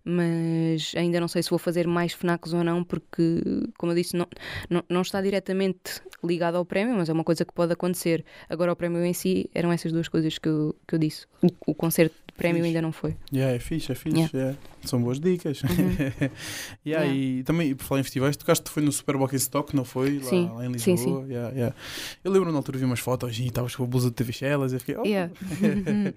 [0.05, 3.41] Mas ainda não sei se vou fazer mais FNACs ou não, porque,
[3.77, 4.25] como eu disse, não,
[4.69, 8.23] não, não está diretamente ligado ao prémio, mas é uma coisa que pode acontecer.
[8.47, 11.25] Agora, o prémio em si eram essas duas coisas que eu, que eu disse.
[11.41, 12.67] O, o concerto prémio Fixe.
[12.67, 13.15] ainda não foi.
[13.31, 14.17] Yeah, é fixe, é fixe.
[14.17, 14.31] Yeah.
[14.37, 14.57] yeah.
[14.83, 15.61] São boas dicas.
[15.61, 16.29] Uhum.
[16.85, 17.07] yeah.
[17.07, 20.19] E também, por falar em festivais, tocaste foi no Super in Stock, não foi?
[20.19, 21.25] Lá, Sim, lá em sim, Lisboa.
[21.27, 21.75] Yeah, yeah.
[22.23, 24.73] Eu lembro na altura vi umas fotos e estavas com a blusa de TV Shellas
[24.73, 25.05] e fiquei, oh.
[25.05, 25.31] Yeah.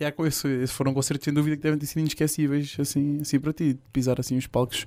[0.00, 3.38] yeah, com esse, esses foram concertos sem dúvida que devem ter sido inesquecíveis assim, assim
[3.38, 4.86] para ti, de pisar assim uns palcos,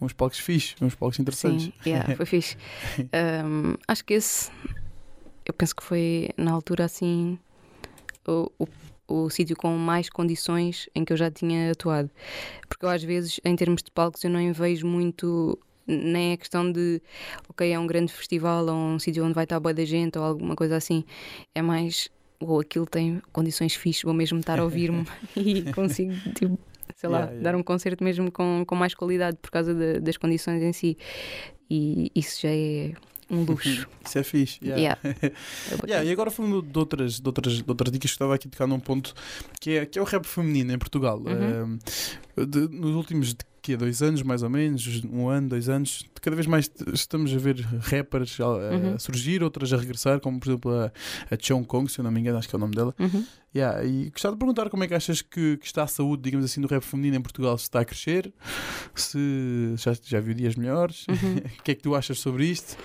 [0.00, 1.66] uns palcos fixes, uns palcos interessantes.
[1.66, 2.56] Sim, yeah, foi fixe.
[3.12, 4.50] Um, acho que esse,
[5.44, 7.38] eu penso que foi na altura assim
[8.26, 8.66] o, o,
[9.12, 12.10] o sítio com mais condições em que eu já tinha atuado.
[12.68, 16.70] Porque eu às vezes, em termos de palcos, eu não vejo muito nem a questão
[16.70, 17.02] de
[17.48, 20.24] ok, é um grande festival ou um sítio onde vai estar boa da gente ou
[20.24, 21.04] alguma coisa assim.
[21.54, 22.08] É mais
[22.40, 25.04] ou aquilo tem condições fixes, vou mesmo estar a ouvir-me
[25.36, 26.58] e consigo tipo,
[26.96, 27.50] sei lá, Yeah, yeah.
[27.52, 30.96] dar um concerto mesmo com, com mais qualidade por causa de- das condições em si.
[31.70, 32.92] E isso já é
[33.32, 33.86] um luxo.
[34.06, 34.58] Isso é fixe.
[34.62, 34.98] Yeah.
[35.00, 35.00] Yeah.
[35.82, 35.86] É.
[35.86, 38.66] Yeah, e agora falando de outras, de, outras, de outras dicas estava aqui a tocar
[38.66, 39.14] num ponto
[39.60, 41.18] que é, que é o rap feminino em Portugal.
[41.20, 41.78] Uhum.
[42.36, 46.34] Um, de- nos últimos que, dois anos, mais ou menos, um ano, dois anos, cada
[46.34, 48.98] vez mais estamos a ver rappers a, a Uhum.
[48.98, 50.92] surgir, outras a regressar, como por exemplo a,
[51.30, 52.92] a Chong Kong, se eu não me engano, acho que é o nome dela.
[52.98, 53.24] Uhum.
[53.54, 56.44] Yeah, e gostava de perguntar como é que achas que, que está a saúde, digamos
[56.44, 58.32] assim, do rap feminino em Portugal, se está a crescer,
[58.94, 61.36] se já, já viu dias melhores, Uhum.
[61.60, 62.76] o que é que tu achas sobre isto?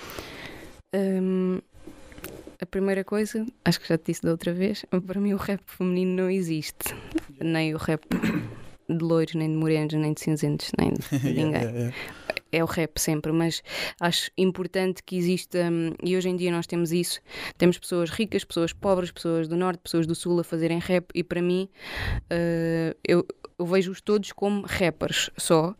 [0.95, 1.59] Hum,
[2.61, 5.61] a primeira coisa, acho que já te disse da outra vez, para mim o rap
[5.65, 6.95] feminino não existe.
[7.39, 8.03] Nem o rap
[8.89, 11.51] de loiros, nem de morenos, nem de cinzentos, nem de ninguém.
[11.51, 11.95] Yeah, yeah, yeah.
[12.49, 13.61] É o rap sempre, mas
[13.99, 17.19] acho importante que exista, hum, e hoje em dia nós temos isso,
[17.57, 21.23] temos pessoas ricas, pessoas pobres, pessoas do norte, pessoas do sul a fazerem rap, e
[21.23, 21.69] para mim,
[22.31, 23.27] uh, eu,
[23.59, 25.75] eu vejo-os todos como rappers só,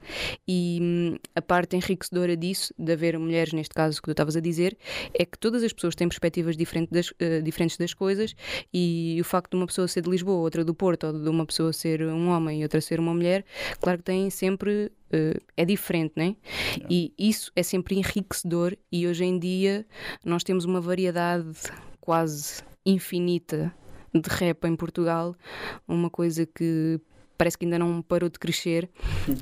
[0.47, 4.39] e hum, a parte enriquecedora disso, de haver mulheres, neste caso que tu estavas a
[4.39, 4.77] dizer,
[5.13, 8.35] é que todas as pessoas têm perspectivas diferentes das, uh, diferentes das coisas,
[8.73, 11.45] e o facto de uma pessoa ser de Lisboa, outra do Porto, ou de uma
[11.45, 13.45] pessoa ser um homem e outra ser uma mulher,
[13.79, 16.35] claro que tem sempre Uh, é diferente, né?
[16.75, 16.87] Yeah.
[16.89, 18.75] E isso é sempre enriquecedor.
[18.91, 19.85] E hoje em dia
[20.25, 21.47] nós temos uma variedade
[22.01, 23.73] quase infinita
[24.13, 25.33] de rap em Portugal,
[25.87, 26.99] uma coisa que
[27.37, 28.89] parece que ainda não parou de crescer.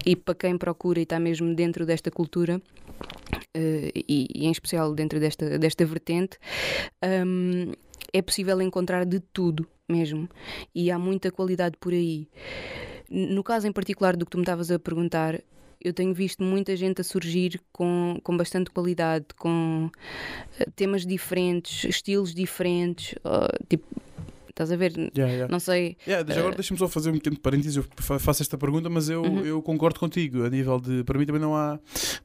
[0.06, 2.62] E para quem procura e está mesmo dentro desta cultura.
[3.56, 6.38] Uh, e, e, em especial dentro desta, desta vertente,
[7.26, 7.72] um,
[8.14, 10.30] é possível encontrar de tudo mesmo.
[10.74, 12.28] E há muita qualidade por aí.
[13.10, 15.42] No caso em particular do que tu me estavas a perguntar,
[15.80, 21.84] eu tenho visto muita gente a surgir com, com bastante qualidade, com uh, temas diferentes,
[21.84, 23.86] estilos diferentes, uh, tipo
[24.56, 24.94] Estás a ver?
[25.14, 25.52] Yeah, yeah.
[25.52, 25.98] Não sei.
[26.08, 26.56] Yeah, agora uh...
[26.56, 27.76] deixa-me só fazer um pequeno parênteses.
[27.76, 27.84] Eu
[28.20, 29.42] faço esta pergunta, mas eu, uhum.
[29.42, 30.46] eu concordo contigo.
[30.46, 31.04] A nível de.
[31.04, 31.78] Para mim também não há,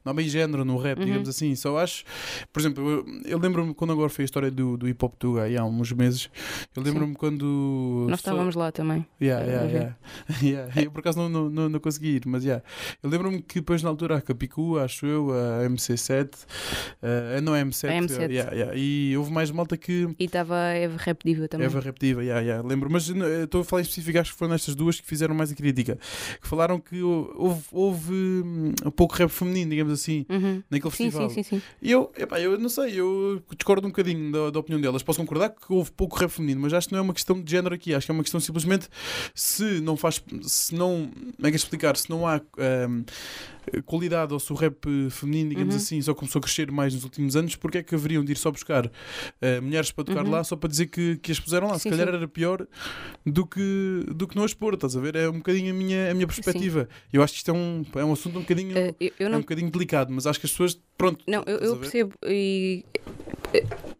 [0.05, 1.05] não há bem género no rap, uhum.
[1.05, 1.53] digamos assim.
[1.55, 2.05] Só acho.
[2.53, 5.33] Por exemplo, eu, eu lembro-me quando agora foi a história do, do hip hop do
[5.33, 6.29] Gai há uns meses.
[6.73, 8.07] Eu lembro-me quando.
[8.09, 9.05] Nós estávamos lá também.
[9.21, 9.95] Yeah, yeah, yeah.
[10.41, 10.81] yeah.
[10.81, 12.63] Eu por acaso não, não, não, não consegui ir, mas yeah.
[13.03, 17.61] Eu lembro-me que depois na altura a Capicu, acho eu, a MC7, uh, não é
[17.65, 18.31] M7, a M7.
[18.31, 18.73] Yeah, yeah.
[18.73, 20.07] e houve mais malta que.
[20.17, 21.65] E estava a Eva Repdiva também.
[21.65, 21.81] Eva
[22.21, 24.75] Repdiva, yeah, yeah, lembro, mas eh, estou a falar em específico, acho que foram estas
[24.75, 25.97] duas que fizeram mais a crítica.
[26.41, 30.63] Que falaram que houve, houve um pouco rap feminino, digamos assim, uhum.
[30.69, 31.29] naquele sim, festival.
[31.29, 31.61] Sim, sim, sim.
[31.81, 35.03] E eu, epá, eu não sei, eu discordo um bocadinho da, da, opinião delas.
[35.03, 37.49] Posso concordar que houve pouco rap feminino, mas acho que não é uma questão de
[37.49, 37.93] género aqui.
[37.93, 38.87] Acho que é uma questão simplesmente
[39.33, 42.41] se não faz, se não, como é que é explicar, se não há.
[42.87, 43.03] Um,
[43.85, 45.81] qualidade ou se o rap feminino, digamos uhum.
[45.81, 48.37] assim, só começou a crescer mais nos últimos anos, porque é que haveriam de ir
[48.37, 50.31] só buscar uh, mulheres para tocar uhum.
[50.31, 51.77] lá só para dizer que, que as puseram lá?
[51.77, 52.10] Sim, se calhar.
[52.13, 52.67] Era pior
[53.25, 55.15] do que, do que não pôr, estás a ver?
[55.15, 56.83] É um bocadinho a minha, a minha perspectiva.
[56.83, 57.07] Sim.
[57.13, 59.35] Eu acho que isto é um, é um assunto um bocadinho, uh, eu, não...
[59.35, 61.23] é um bocadinho delicado, mas acho que as pessoas, pronto.
[61.27, 62.85] Não, eu, eu percebo e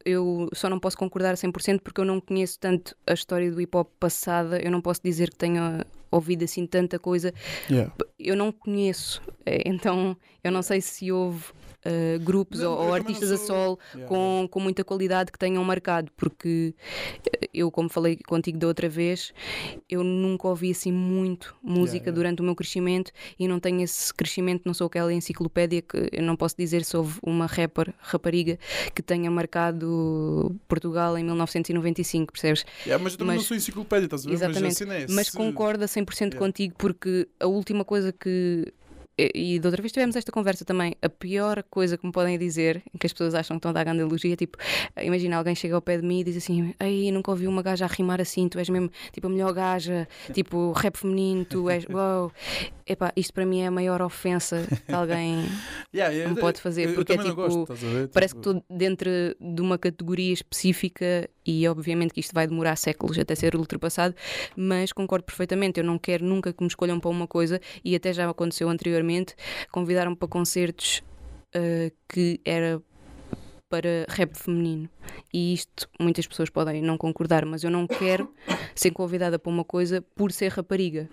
[0.06, 3.76] eu só não posso concordar 100% porque eu não conheço tanto a história do hip
[3.76, 7.34] hop passada, eu não posso dizer que tenha ouvido assim tanta coisa.
[7.70, 7.92] Yeah.
[8.20, 11.46] Eu não conheço, eh, então eu não sei se houve
[11.86, 13.36] uh, grupos não, ou, artistas sou...
[13.36, 14.48] a solo yeah, com, yeah.
[14.50, 16.74] com muita qualidade que tenham marcado, porque
[17.32, 19.34] eh, eu, como falei contigo da outra vez,
[19.90, 24.14] eu nunca ouvi assim muito música yeah, durante o meu crescimento e não tenho esse
[24.14, 28.58] crescimento, não sou aquela enciclopédia que eu não posso dizer se houve uma rapper, rapariga
[28.94, 32.66] que tenha marcado Portugal em 1995, percebes?
[33.02, 34.36] mas eu também mas, não sou enciclopédia, estás a ver?
[34.36, 35.38] Exatamente, mas, é, mas se...
[35.38, 38.74] concorda 100% contigo porque a última coisa que
[39.18, 40.96] e, da outra vez tivemos esta conversa também.
[41.02, 43.84] A pior coisa que me podem dizer, que as pessoas acham que estão a dar
[43.84, 44.58] grande elogia, é tipo,
[45.02, 47.86] imagina alguém chega ao pé de mim e diz assim: Ei, nunca ouvi uma gaja
[47.86, 51.86] a rimar assim, tu és mesmo tipo a melhor gaja, tipo rap feminino, tu és.
[51.86, 52.32] Uau!
[52.88, 55.46] Epá, isto para mim é a maior ofensa que alguém
[55.94, 57.66] yeah, yeah, me pode fazer, porque é tipo, gosto,
[58.12, 58.54] parece tipo...
[58.54, 63.36] que estou dentro de uma categoria específica e obviamente que isto vai demorar séculos até
[63.36, 64.16] ser ultrapassado,
[64.56, 65.80] mas concordo perfeitamente.
[65.80, 69.36] Eu não quero nunca que me escolham para uma coisa e até já aconteceu anteriormente,
[69.72, 71.04] convidaram-me para concertos
[71.56, 72.82] uh, que era
[73.70, 74.90] para rap feminino.
[75.34, 78.34] E isto muitas pessoas podem não concordar, mas eu não quero
[78.76, 81.10] ser convidada para uma coisa por ser rapariga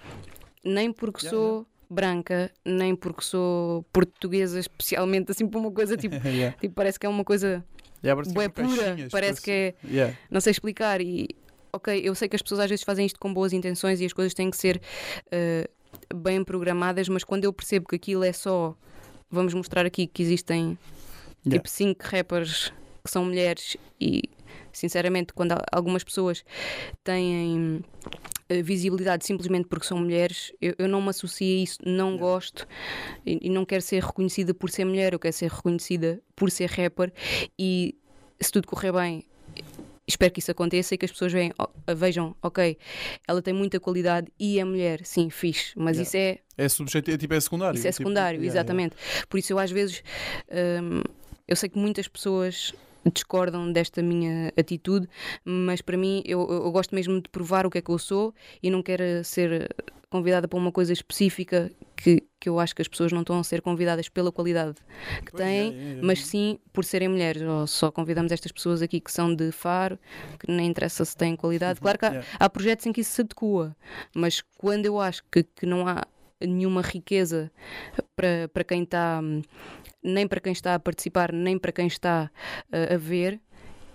[0.64, 1.66] nem porque yeah, sou yeah.
[1.90, 6.56] branca, nem porque sou portuguesa, especialmente assim por uma coisa tipo, yeah.
[6.58, 7.64] tipo parece que é uma coisa
[8.04, 11.28] yeah, bué pura, parece que é, não sei explicar e
[11.72, 14.12] ok, eu sei que as pessoas às vezes fazem isto com boas intenções e as
[14.12, 14.80] coisas têm que ser
[15.26, 18.74] uh, bem programadas, mas quando eu percebo que aquilo é só
[19.30, 20.78] vamos mostrar aqui que existem
[21.48, 22.72] tipo cinco rappers
[23.04, 24.22] que são mulheres e
[24.72, 26.44] sinceramente quando algumas pessoas
[27.04, 27.82] têm
[28.62, 32.66] visibilidade simplesmente porque são mulheres, eu, eu não me associo a isso, não gosto
[33.24, 36.70] e, e, não quero ser reconhecida por ser mulher, eu quero ser reconhecida por ser
[36.70, 37.12] rapper
[37.58, 37.94] e
[38.40, 39.24] se tudo correr bem.
[40.06, 41.52] Espero que isso aconteça e que as pessoas vejam,
[41.94, 42.78] vejam ok,
[43.26, 46.02] ela tem muita qualidade e é mulher, sim, fixe, mas yeah.
[46.02, 46.64] isso é.
[46.64, 47.76] É subjetivo, é, tipo, é secundário.
[47.76, 48.96] Isso é tipo, secundário, tipo, exatamente.
[48.96, 49.26] Yeah.
[49.28, 50.02] Por isso eu às vezes.
[50.50, 51.02] Hum,
[51.46, 52.74] eu sei que muitas pessoas
[53.12, 55.08] discordam desta minha atitude,
[55.44, 58.34] mas para mim eu, eu, gosto mesmo de provar o que é que eu sou
[58.62, 59.74] e não quero ser
[60.10, 63.44] convidada para uma coisa específica que, que eu acho que as pessoas não estão a
[63.44, 64.76] ser convidadas pela qualidade
[65.24, 66.00] que pois têm, é, é, é.
[66.02, 67.42] mas sim por serem mulheres.
[67.42, 69.98] Ou só convidamos estas pessoas aqui que são de faro,
[70.38, 71.80] que nem interessa se têm qualidade.
[71.80, 73.76] Claro que há, há projetos em que isso se adequa,
[74.14, 76.06] mas quando eu acho que, que não há
[76.40, 77.50] nenhuma riqueza
[78.14, 79.20] para, para quem está,
[80.08, 82.30] nem para quem está a participar, nem para quem está
[82.72, 83.34] uh, a ver,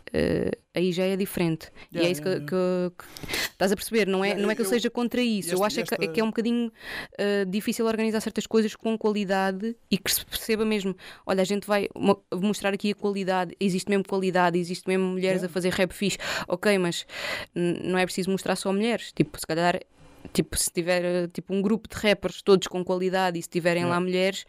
[0.09, 1.71] uh, aí já é diferente.
[1.91, 4.51] Yeah, e é isso yeah, que, que- que- estás a perceber, não é, Yeah, não
[4.51, 5.49] é que eu, eu- seja contra isso.
[5.49, 6.67] esta- eu acho é que, esta- é que é um bocadinho
[7.19, 10.95] uh, difícil organizar certas coisas com qualidade e que se perceba mesmo.
[11.25, 15.41] Olha, a gente vai mo- mostrar aqui a qualidade, existe mesmo qualidade, existe mesmo mulheres
[15.41, 15.45] Yeah.
[15.47, 16.17] a fazer rap fixe.
[16.47, 17.05] Ok, mas
[17.55, 19.11] não é preciso mostrar só mulheres.
[19.13, 19.79] Tipo, se calhar.
[20.31, 23.89] Tipo, se tiver tipo, um grupo de rappers todos com qualidade e se tiverem lá
[23.89, 24.05] Yeah.
[24.05, 24.45] mulheres,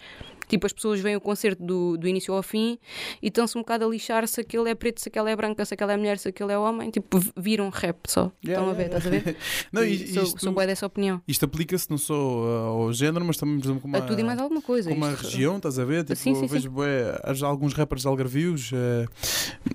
[0.49, 2.79] tipo, as pessoas veem o concerto do, do início ao fim
[3.23, 5.75] e estão-se um bocado a lixar se aquele é preto, se aquele é branca, se
[5.75, 6.91] aquele é mulher, se aquele é homem.
[6.91, 8.31] Tipo, viram rap só.
[8.45, 9.37] Yeah, Estão a ver, yeah, estás a ver?
[9.73, 11.21] Não, E e- sou, isto, sou bué dessa opinião.
[11.27, 12.47] isto aplica-se não só uh,
[12.85, 14.89] ao género, mas também, por exemplo, como A tudo e mais alguma coisa.
[14.91, 16.05] como a isto- região, estás a ver?
[16.05, 19.07] Tipo, Sim, sim, vejo bué, há alguns rappers algarvios, eh,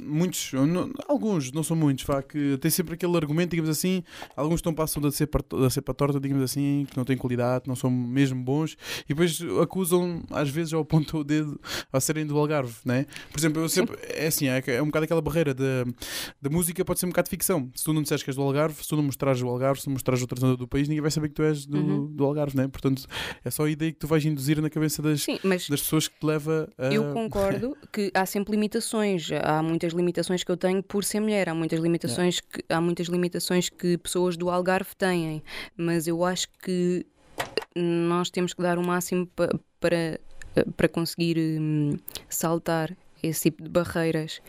[0.03, 4.03] muitos, não- alguns, não são muitos, vá, que têm sempre aquele argumento, digamos assim,
[4.35, 7.75] alguns estão passam da cepa, da cepa torta, digamos assim, que não têm qualidade, não
[7.75, 11.59] são mesmo bons, e depois acusam, às vezes, ao ponto o dedo
[11.91, 13.05] a serem do Algarve, né?
[13.31, 15.85] Por exemplo, eu sempre, é assim, é, é um bocado aquela barreira da
[16.41, 17.69] da música, pode ser um bocado de ficção.
[17.75, 19.87] Se tu não disseres que és do Algarve, se tu não mostrares o Algarve, se
[19.87, 22.07] não mostrares outra zona do país, ninguém vai saber que tu és do, Uhum.
[22.15, 22.67] do Algarve, né?
[22.67, 23.05] Portanto,
[23.43, 26.19] é só a ideia que tu vais induzir na cabeça das, Sim, das pessoas que
[26.19, 26.85] te leva a.
[26.93, 29.29] eu concordo que há sempre limitações.
[29.43, 31.49] Há muitas limitações que eu tenho por ser mulher.
[31.49, 35.41] Há muitas limitações que há muitas limitações que pessoas do Algarve têm.
[35.77, 37.05] Mas eu acho que
[37.75, 40.19] nós temos que dar o máximo pa- para
[40.77, 41.97] para conseguir hum,
[42.29, 44.41] saltar esse tipo de barreiras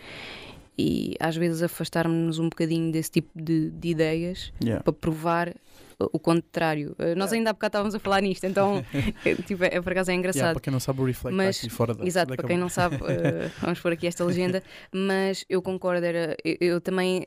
[0.79, 4.83] e às vezes afastarmos-nos um bocadinho desse tipo de, de ideias Yeah.
[4.83, 5.55] para provar
[5.99, 6.93] o contrário.
[6.93, 7.35] Uh, Nós Yeah.
[7.37, 8.83] ainda há bocado estávamos a falar nisto, então
[9.25, 10.55] é, tipo, é, por acaso é Yeah, engraçado.
[10.55, 12.07] para quem não sabe, o Reflect Mas- está aqui fora da.
[12.07, 12.99] Exato, da para quem não sabe, uh,
[13.61, 17.27] vamos pôr aqui esta legenda, mas eu concordo, era, eu, eu também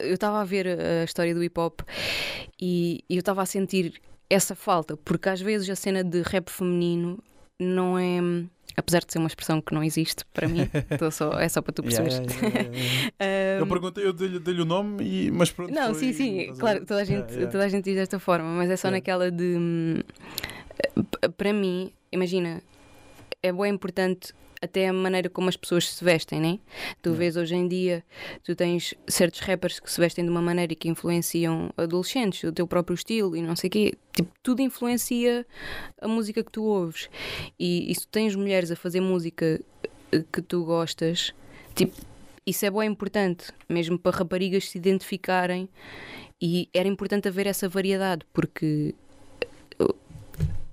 [0.00, 1.80] eu estava a ver a história do hip hop
[2.60, 7.18] e eu estava a sentir essa falta, porque às vezes a cena de rap feminino
[7.58, 8.18] não é.
[8.76, 10.60] Apesar de ser uma expressão que não existe para mim,
[11.10, 12.18] só, é só para tu perceberes.
[12.18, 13.58] yeah, yeah, yeah, yeah.
[13.58, 15.72] Eu Um, perguntei, eu dei-lhe dei-lhe o nome, e, mas pronto.
[15.74, 17.50] Não, foi- sim, sim, claro, toda a, gente, Yeah, yeah.
[17.50, 18.98] toda a gente diz desta forma, mas é só Yeah.
[18.98, 19.56] naquela de.
[19.58, 19.96] hum,
[21.36, 22.62] Para mim, imagina,
[23.42, 26.58] é bem importante até a maneira como as pessoas se vestem, né?
[27.02, 28.04] Tu vês hoje em dia,
[28.42, 32.52] tu tens certos rappers que se vestem de uma maneira e que influenciam adolescentes, o
[32.52, 33.94] teu próprio estilo e não sei o quê.
[34.12, 35.46] Tipo, tudo influencia
[36.00, 37.08] a música que tu ouves.
[37.58, 39.60] E, e se tu tens mulheres a fazer música
[40.12, 41.32] eh, que tu gostas,
[41.74, 41.94] tipo,
[42.46, 45.68] isso é bem importante, mesmo para raparigas se identificarem.
[46.40, 48.94] E era importante haver essa variedade, porque
[49.78, 49.94] eh,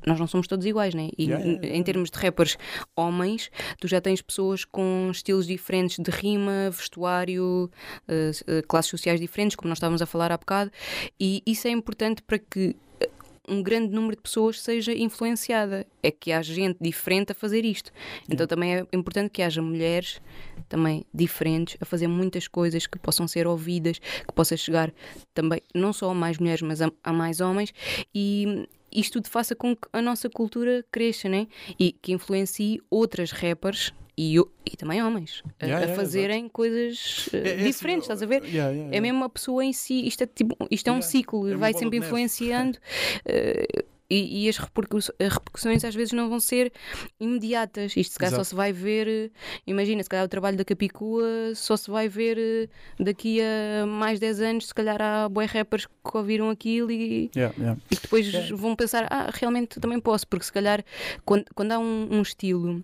[0.06, 1.10] nós não somos todos iguais, né?
[1.18, 1.78] E Yeah, yeah, yeah.
[1.78, 2.58] em termos de rappers
[2.96, 7.70] homens, tu já tens pessoas com estilos diferentes de rima, vestuário,
[8.08, 10.72] eh, eh, classes sociais diferentes, como nós estávamos a falar há bocado,
[11.20, 13.10] e isso é importante para que eh,
[13.50, 15.86] um grande número de pessoas seja influenciada.
[16.02, 17.92] É que há gente diferente a fazer isto.
[18.30, 20.22] Então também é importante que haja mulheres
[20.70, 24.94] também diferentes a fazer muitas coisas que possam ser ouvidas, que possa chegar
[25.34, 27.74] também não só a mais mulheres, mas a, a mais homens
[28.14, 28.68] e
[29.00, 31.48] isto tudo faça com que a nossa cultura cresça, né?
[31.80, 37.30] E que influencie outras rappers e, e também homens a, Yeah, a yeah, fazerem coisas
[37.34, 38.44] eh, É- é assim, diferentes, estás a ver?
[38.46, 41.56] Yeah, É mesmo a pessoa em si, isto é, tipo, isto é um ciclo, É
[41.56, 42.78] vai sempre influenciando
[43.26, 43.68] eh,
[44.10, 46.72] e, e as, repercuss- as repercussões às vezes não vão ser
[47.20, 47.96] imediatas.
[47.98, 49.30] Isto se calhar só se vai ver, eh,
[49.66, 51.24] imagina, se calhar o trabalho da Capicua
[51.56, 55.86] só se vai ver eh, daqui a mais 10 anos, se calhar há bué rappers
[55.88, 57.80] que ouviram aquilo e, Yeah, yeah.
[57.90, 58.56] e que depois Yeah.
[58.56, 60.84] vão pensar, ah, realmente também posso, porque se calhar
[61.24, 62.84] quando, quando há um, um estilo.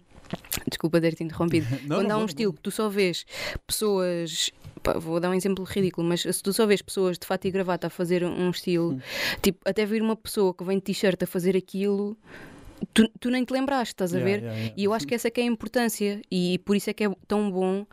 [0.69, 1.67] Desculpa ter-te interrompido.
[1.85, 3.25] Não, Quando não, há um bora, estilo que tu só vês
[3.67, 4.49] pessoas.
[4.99, 7.87] Vou dar um exemplo ridículo, mas se tu só vês pessoas de fato e gravata
[7.87, 8.99] a fazer um estilo,
[9.41, 12.17] tipo, até vir uma pessoa que vem de t-shirt a fazer aquilo,
[12.93, 14.39] tu, tu nem te lembraste, estás a Yeah, ver?
[14.43, 14.73] yeah, yeah.
[14.77, 17.03] E eu acho que essa é que é a importância e por isso é que
[17.05, 17.85] é tão bom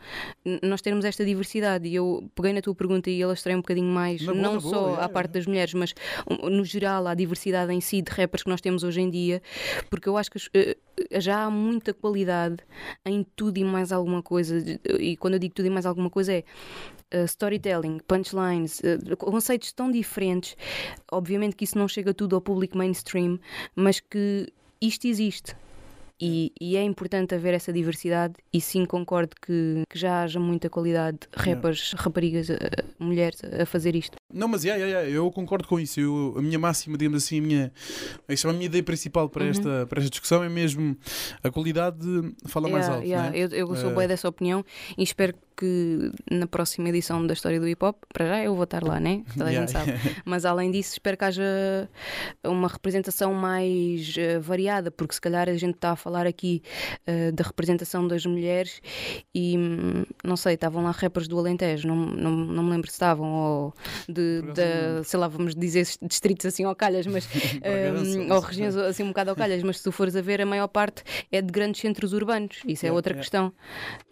[0.62, 1.88] nós termos esta diversidade.
[1.88, 4.86] E eu peguei na tua pergunta e alastrei um bocadinho mais, boa, não boa, só
[4.88, 5.94] yeah, à parte das mulheres, mas
[6.50, 9.42] no geral à diversidade em si de rappers que nós temos hoje em dia,
[9.90, 10.76] porque eu acho que as- eh,
[11.20, 12.56] já há muita qualidade
[13.04, 14.58] em tudo e mais alguma coisa.
[14.98, 16.44] E quando eu digo tudo e mais alguma coisa é
[17.14, 20.56] uh, storytelling, punchlines, uh, conceitos tão diferentes.
[21.10, 23.38] Obviamente que isso não chega tudo ao público mainstream,
[23.76, 24.48] mas que
[24.80, 25.54] isto existe.
[26.20, 30.68] E, e é importante haver essa diversidade e sim concordo que, que já haja muita
[30.68, 32.56] qualidade de rappers, raparigas, uh,
[32.98, 34.17] mulheres a fazer isto.
[34.32, 35.98] Não, mas yeah, yeah, yeah, eu concordo com isso.
[35.98, 37.72] Eu, a minha máxima, digamos assim, a minha,
[38.28, 39.50] a chama- a minha ideia principal para, Uhum.
[39.50, 40.94] esta, para esta discussão é mesmo
[41.42, 41.98] a qualidade
[42.46, 43.06] fala mais alto.
[43.08, 43.30] né?
[43.34, 44.62] Eu, eu sou Eh, bem dessa opinião
[44.98, 48.62] e espero que na próxima edição da História do Hip Hop, para já eu vou
[48.62, 49.24] estar lá, né?
[49.36, 49.92] Toda a gente sabe.
[50.24, 51.88] Mas além disso, espero que haja
[52.44, 56.62] uma representação mais eh, variada, porque se calhar a gente está a falar aqui
[57.06, 58.80] eh, da representação das mulheres
[59.34, 62.94] e hum, não sei, estavam lá rappers do Alentejo, não, não, não me lembro se
[62.94, 63.74] estavam, ou
[64.20, 67.26] de, da- sei lá, vamos dizer distritos assim ao calhas, mas
[67.62, 70.40] hum, não ou regiões assim um bocado ao calhas, mas se tu fores a ver,
[70.40, 73.22] a maior parte é de grandes centros urbanos, isso é outra yeah.
[73.22, 73.52] questão.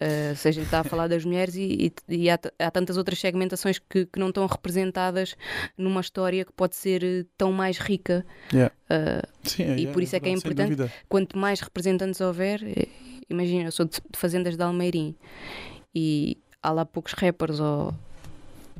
[0.00, 2.96] Uh, se a gente está a falar das mulheres e, e- e há, há tantas
[2.96, 5.36] outras segmentações que, que não estão representadas
[5.76, 8.24] numa história que pode ser eh, tão mais rica.
[8.52, 8.74] Yeah.
[8.90, 12.86] Uh, Sim, E yeah, por isso é que é importante- quanto mais representantes houver, eh,
[13.28, 15.14] imagina, eu sou de, de fazendas de Almeirim
[15.94, 17.94] e há lá poucos rappers ou.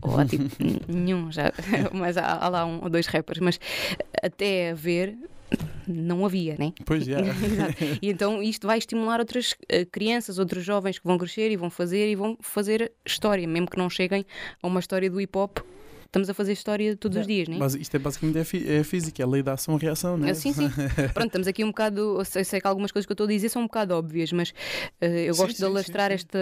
[0.02, 0.44] Ou há tipo
[0.88, 1.52] nenhum já,
[1.92, 3.60] mas há, há lá um ou dois rappers, mas
[4.22, 5.16] até haver
[5.86, 6.72] não havia, né?
[6.84, 7.06] Pois.
[7.06, 7.24] Exato.
[8.02, 11.70] E então isto vai estimular outras eh, crianças, outros jovens que vão crescer e vão
[11.70, 14.26] fazer e vão fazer história, mesmo que não cheguem
[14.62, 15.58] a uma história do hip hop.
[16.06, 17.56] Estamos a fazer história todos os dias, né?
[17.58, 20.34] Mas isto é basicamente é, é física, é a lei da ação-reação, não é?
[20.34, 20.68] Sim, sim.
[21.12, 22.18] Pronto, estamos aqui um bocado.
[22.18, 24.32] Eu sei, sei que algumas coisas que eu estou a dizer são um bocado óbvias,
[24.32, 24.52] mas
[25.00, 26.38] eh, eu Sim, gosto sim, de alastrar esta,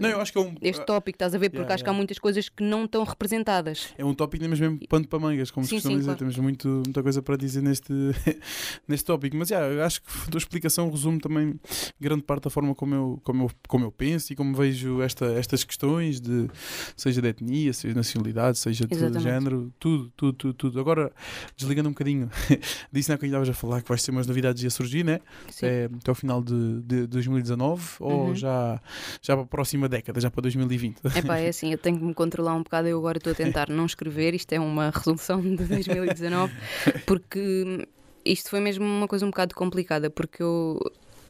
[0.00, 1.50] Não, eu acho que é um, este tópico, estás a ver?
[1.50, 1.98] Porque Yeah, acho que há yeah.
[1.98, 3.94] muitas coisas que não estão representadas.
[3.96, 6.08] é um tópico temos mesmo pano para mangas, como se Sim, costuma sim, dizer.
[6.08, 6.18] claro.
[6.18, 7.92] Temos muito, muita coisa para dizer neste,
[8.86, 9.36] neste tópico.
[9.36, 11.54] Mas yeah, eu acho que a tua explicação resume também
[12.00, 15.26] grande parte da forma como eu, como eu, como eu penso e como vejo esta,
[15.32, 16.48] estas questões, de,
[16.96, 19.22] seja de etnia, seja de nacionalidade, seja de Exatamente.
[19.22, 20.80] género, tudo, tudo, tudo, tudo.
[20.80, 21.12] Agora,
[21.56, 22.30] desligando um bocadinho,
[22.92, 25.20] disse não que estavas a falar que vais ter umas novidades a surgir, né?
[25.50, 25.66] Sim.
[25.66, 28.34] É, até o final de, de 2019 ou Uhum.
[28.34, 28.80] já,
[29.22, 30.98] já para a próxima década, já para 2020?
[31.16, 32.88] Epá, é assim, eu tenho que me controlar um bocado.
[32.88, 34.34] Eu agora estou a tentar não escrever.
[34.34, 36.52] Isto é uma resolução de 2019,
[37.06, 37.86] porque
[38.24, 40.08] isto foi mesmo uma coisa um bocado complicada.
[40.10, 40.80] Porque eu,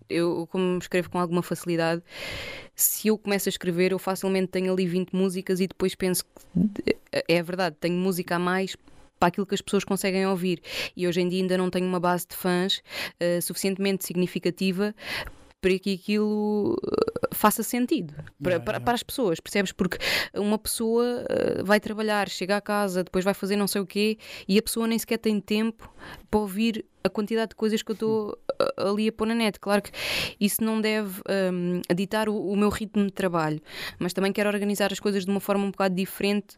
[0.09, 2.03] eu como escrevo com alguma facilidade,
[2.75, 6.97] se eu começo a escrever, eu facilmente tenho ali 20 músicas e depois penso que
[7.29, 8.77] é verdade, tenho música a mais.
[9.17, 10.61] Para aquilo que as pessoas conseguem ouvir.
[10.95, 12.83] E hoje em dia ainda não tenho uma base de fãs
[13.21, 14.93] eh, suficientemente significativa
[15.64, 16.77] para que aquilo
[17.35, 19.73] faça sentido para, para, para as pessoas, percebes?
[19.73, 19.99] Porque
[20.35, 24.18] uma pessoa eh, vai trabalhar, chega à casa, depois vai fazer não sei o quê
[24.49, 25.92] e a pessoa nem sequer tem tempo
[26.31, 29.61] para ouvir a quantidade de coisas que eu estou eh, ali a pôr na net.
[29.61, 29.90] Claro que
[30.40, 31.20] isso não deve
[31.53, 33.61] hum, ditar o, o meu ritmo de trabalho,
[33.99, 36.57] mas também quero organizar as coisas de uma forma um bocado diferente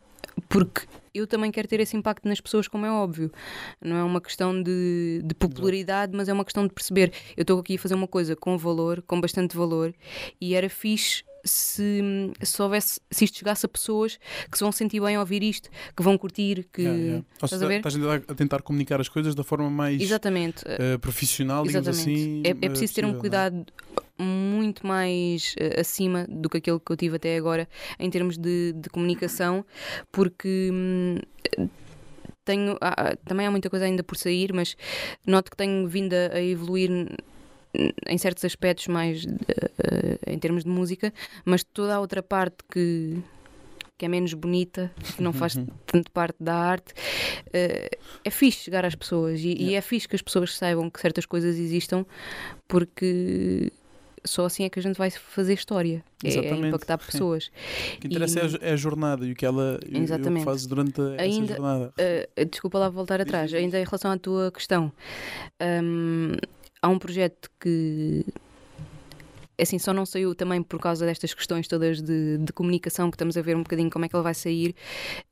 [0.48, 3.32] porque eu também quero ter esse impacto nas pessoas, como é óbvio.
[3.80, 7.12] Não é uma questão de, de popularidade, mas é uma questão de perceber.
[7.36, 9.94] Eu estou aqui a fazer uma coisa com valor, com bastante valor,
[10.40, 12.00] e era fixe se,
[12.42, 14.18] se houvesse, se isto chegasse a pessoas
[14.50, 16.82] que se vão sentir bem a ouvir isto, que vão curtir, que.
[16.82, 17.24] Yeah, yeah.
[17.34, 17.76] Estás seja, a ver?
[17.76, 17.96] estás
[18.30, 20.62] a tentar- comunicar as coisas da forma mais Exatamente.
[20.66, 22.20] eh, profissional, digamos Exatamente.
[22.22, 22.42] assim.
[22.44, 23.18] é, é eh, preciso ter um é?
[23.18, 23.64] cuidado
[24.18, 28.72] muito mais eh, acima do que aquele que eu tive até agora em termos de,
[28.72, 29.64] de comunicação,
[30.10, 31.18] porque hum,
[32.44, 34.76] tenho há- também há muita coisa ainda por sair, mas
[35.26, 36.90] noto que tenho vindo a, a evoluir
[38.08, 41.12] em certos aspectos mais eh, em termos de música,
[41.44, 43.18] mas toda a outra parte que
[43.98, 46.92] que é menos bonita, que não faz tanto parte da arte,
[47.50, 47.88] eh,
[48.22, 51.24] é fixe chegar às pessoas e, e é fixe que as pessoas saibam que certas
[51.24, 52.04] coisas existam,
[52.68, 53.72] porque
[54.22, 56.68] só assim é que a gente vai fazer história, é, é Exatamente.
[56.68, 57.50] impactar pessoas.
[57.96, 59.96] O que interessa E- é a jo- é a jornada e o que ela e
[59.96, 60.44] e Exatamente.
[60.44, 61.94] fazes durante a- Ainda- essa jornada.
[62.38, 64.92] Uh, desculpa lá voltar atrás, ainda em relação à tua questão.
[65.62, 66.32] Um,
[66.82, 68.24] há um projeto que
[69.58, 73.38] assim só não saiu também por causa destas questões todas de, de comunicação que estamos
[73.38, 74.74] a ver um bocadinho como é que ele vai sair.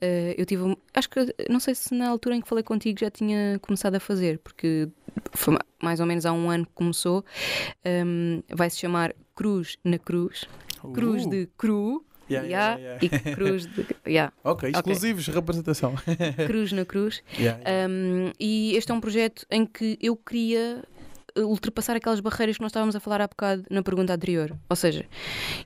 [0.03, 3.11] Uh, eu tive, acho que não sei se na altura em que falei contigo já
[3.11, 4.89] tinha começado a fazer, porque
[5.33, 7.23] foi ma- mais ou menos há um ano que começou.
[7.85, 10.47] Um, vai se chamar Cruz na Cruz,
[10.95, 12.03] Cruz Uh, de Cru.
[12.31, 12.99] yeah, yeah, yeah.
[13.05, 13.85] E cruz de.
[14.07, 15.95] Yeah, Ok, exclusivos, representação.
[16.47, 17.23] cruz na cruz.
[17.91, 20.94] Um, e este é um projeto em que eu queria uh,
[21.37, 24.57] ultrapassar aquelas barreiras que nós estávamos a falar há bocado na pergunta anterior.
[24.69, 25.05] Ou seja,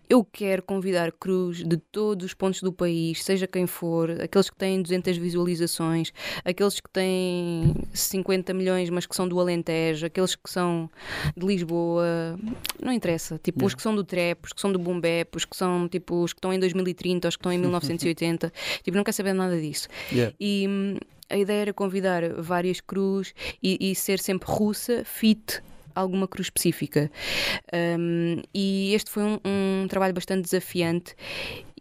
[0.08, 4.56] eu quero convidar cruz de todos os pontos do país, seja quem for, aqueles que
[4.56, 6.12] têm 200 visualizações,
[6.44, 10.90] aqueles que têm 50 milhões, mas que são do Alentejo, aqueles que são
[11.36, 12.38] de Lisboa,
[12.82, 13.38] não interessa.
[13.42, 13.76] Tipo, os Yeah.
[13.76, 16.32] que são do trap, os que são do boom bap, os que são tipo os
[16.32, 18.52] que estão em 2030, os que estão em 1980.
[18.82, 19.88] tipo, não quero saber nada disso.
[20.10, 20.34] Yeah.
[20.40, 20.96] E hum,
[21.30, 25.62] a ideia era convidar várias cruz e, e ser sempre russa, fit,
[25.94, 27.10] alguma cruz específica.
[27.98, 31.14] Hum, e este foi um, um trabalho bastante desafiante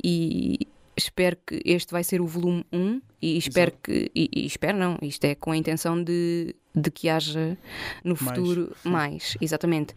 [0.04, 4.12] e espero que este vai ser o volume 1 e espero que.
[4.16, 7.58] E, e espero não, isto é com a intenção de, de que haja
[8.04, 8.38] no Mais.
[8.38, 9.94] futuro mais, exatamente.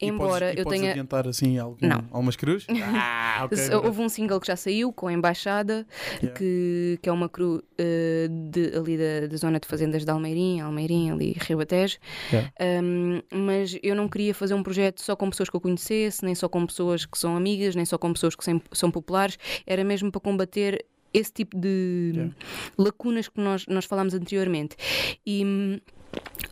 [0.00, 0.90] E Embora podes, eu podes tenha.
[0.92, 2.04] adiantar assim algum, Não.
[2.10, 2.66] algumas cruz?
[3.32, 3.56] Ah, ok.
[3.56, 5.86] Se- Houve um single que já saiu com a Embaixada,
[6.20, 6.36] Yeah.
[6.38, 10.60] que, que é uma cru eh, de, ali da, da zona de fazendas de Almeirim,
[10.60, 11.96] Almeirim, ali Ribatejo.
[12.32, 12.50] Yeah.
[12.82, 16.34] Um, mas eu não queria fazer um projeto só com pessoas que eu conhecesse, nem
[16.34, 19.38] só com pessoas que são amigas, nem só com pessoas que são populares.
[19.66, 22.34] Era mesmo para combater esse tipo de Yeah.
[22.78, 24.76] lacunas que nós, nós falámos anteriormente.
[25.24, 25.80] E hum,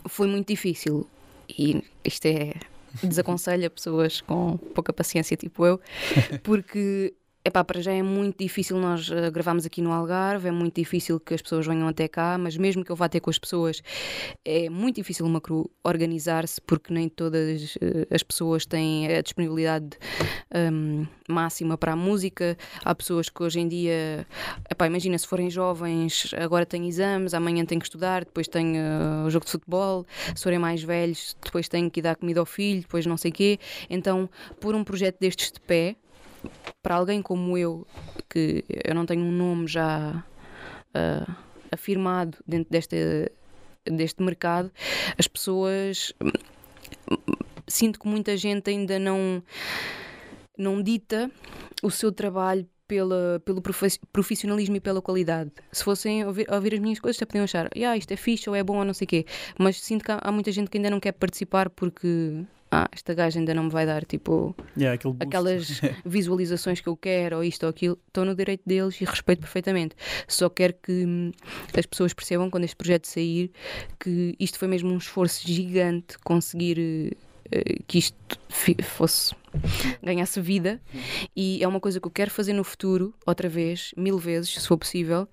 [0.08, 1.06] foi muito difícil.
[1.48, 2.54] E isto é.
[3.02, 5.78] Desaconselho a pessoas com pouca paciência, tipo eu,
[6.42, 7.14] porque
[7.44, 11.18] epá, para já é muito difícil nós eh, gravarmos aqui no Algarve, é muito difícil
[11.18, 13.82] que as pessoas venham até cá, mas mesmo que eu vá ter com as pessoas,
[14.44, 19.96] é muito difícil uma cru organizar-se porque nem todas eh, as pessoas têm a disponibilidade
[20.72, 22.56] hum, máxima para a música.
[22.84, 24.26] Há pessoas que hoje em dia,
[24.70, 29.24] epá, imagina se forem jovens, agora têm exames, amanhã têm que estudar, depois têm eh,
[29.26, 32.46] o jogo de futebol, se forem mais velhos, depois têm que ir dar comida ao
[32.46, 33.58] filho, depois não sei quê.
[33.88, 34.28] Então,
[34.60, 35.96] por um projeto destes de pé,
[36.82, 37.86] para alguém como eu,
[38.28, 40.24] que eu não tenho um nome já
[40.94, 41.36] ah,
[41.70, 42.96] afirmado dentro desta,
[43.84, 44.70] deste mercado,
[45.16, 46.12] as pessoas
[47.66, 49.42] sinto que muita gente ainda não
[50.56, 51.30] não dita
[51.82, 53.62] o seu trabalho pela, pelo
[54.10, 55.52] profissionalismo e pela qualidade.
[55.70, 58.56] Se fossem ouvir, ouvir as minhas coisas, até podiam achar, ah, isto é fixe ou
[58.56, 59.26] é bom ou não sei o quê.
[59.58, 63.14] Mas sinto que há, há muita gente que ainda não quer participar porque ah, esta
[63.14, 67.62] gaja ainda não me vai dar tipo Yeah, aquelas visualizações que eu quero ou isto
[67.64, 69.96] ou aquilo, estão no direito deles e respeito perfeitamente.
[70.26, 71.32] Só quero que hum,
[71.76, 73.50] as pessoas percebam quando este projeto sair
[73.98, 77.16] que isto foi mesmo um esforço gigante conseguir eh,
[77.86, 78.38] que isto
[78.82, 79.34] fosse
[80.02, 80.80] ganhasse vida.
[81.36, 84.68] E é uma coisa que eu quero fazer no futuro outra vez, mil vezes, se
[84.68, 85.28] for possível.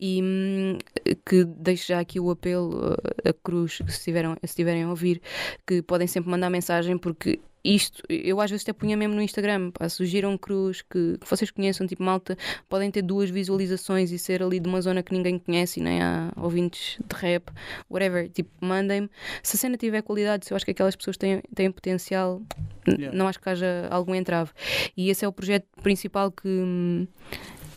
[0.00, 0.78] E hum,
[1.24, 2.94] que deixo já aqui o apelo
[3.24, 5.20] eh, a Cruz, se estiverem, se estiverem a ouvir
[5.66, 9.70] que podem sempre mandar mensagem porque isto, eu às vezes até punha mesmo no Instagram,
[9.70, 12.36] pá, sugiram cruz que, que vocês conheçam, tipo malta,
[12.68, 16.02] podem ter duas visualizações e ser ali de uma zona que ninguém conhece e nem
[16.02, 17.50] há ouvintes de rap,
[17.90, 19.08] whatever, tipo, mandem-me.
[19.42, 22.42] Se a cena tiver qualidade, se eu acho que aquelas pessoas têm, têm potencial,
[22.86, 23.16] Yeah.
[23.16, 24.50] não acho que haja algum entrave.
[24.94, 27.08] E esse é o projeto principal que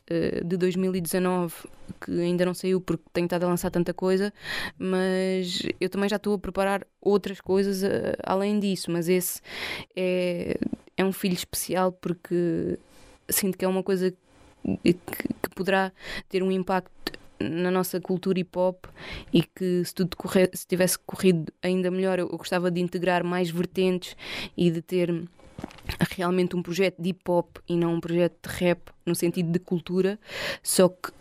[0.09, 1.53] eh, de 2019
[2.01, 4.33] que ainda não saiu porque tenho estado a lançar tanta coisa,
[4.77, 8.91] mas eu também já estou a preparar outras coisas eh, além disso.
[8.91, 9.41] Mas esse
[9.95, 10.57] é,
[10.95, 12.77] é um filho especial porque
[13.29, 14.13] sinto que é uma coisa
[14.83, 15.91] que, que poderá
[16.29, 18.85] ter um impacto na nossa cultura hip hop
[19.31, 23.23] e que se tudo correr, se tivesse corrido ainda melhor, eu, eu gostava de integrar
[23.23, 24.15] mais vertentes
[24.55, 25.27] e de ter
[26.15, 29.59] realmente um projeto de hip hop e não um projeto de rap no sentido de
[29.59, 30.19] cultura,
[30.61, 31.11] só que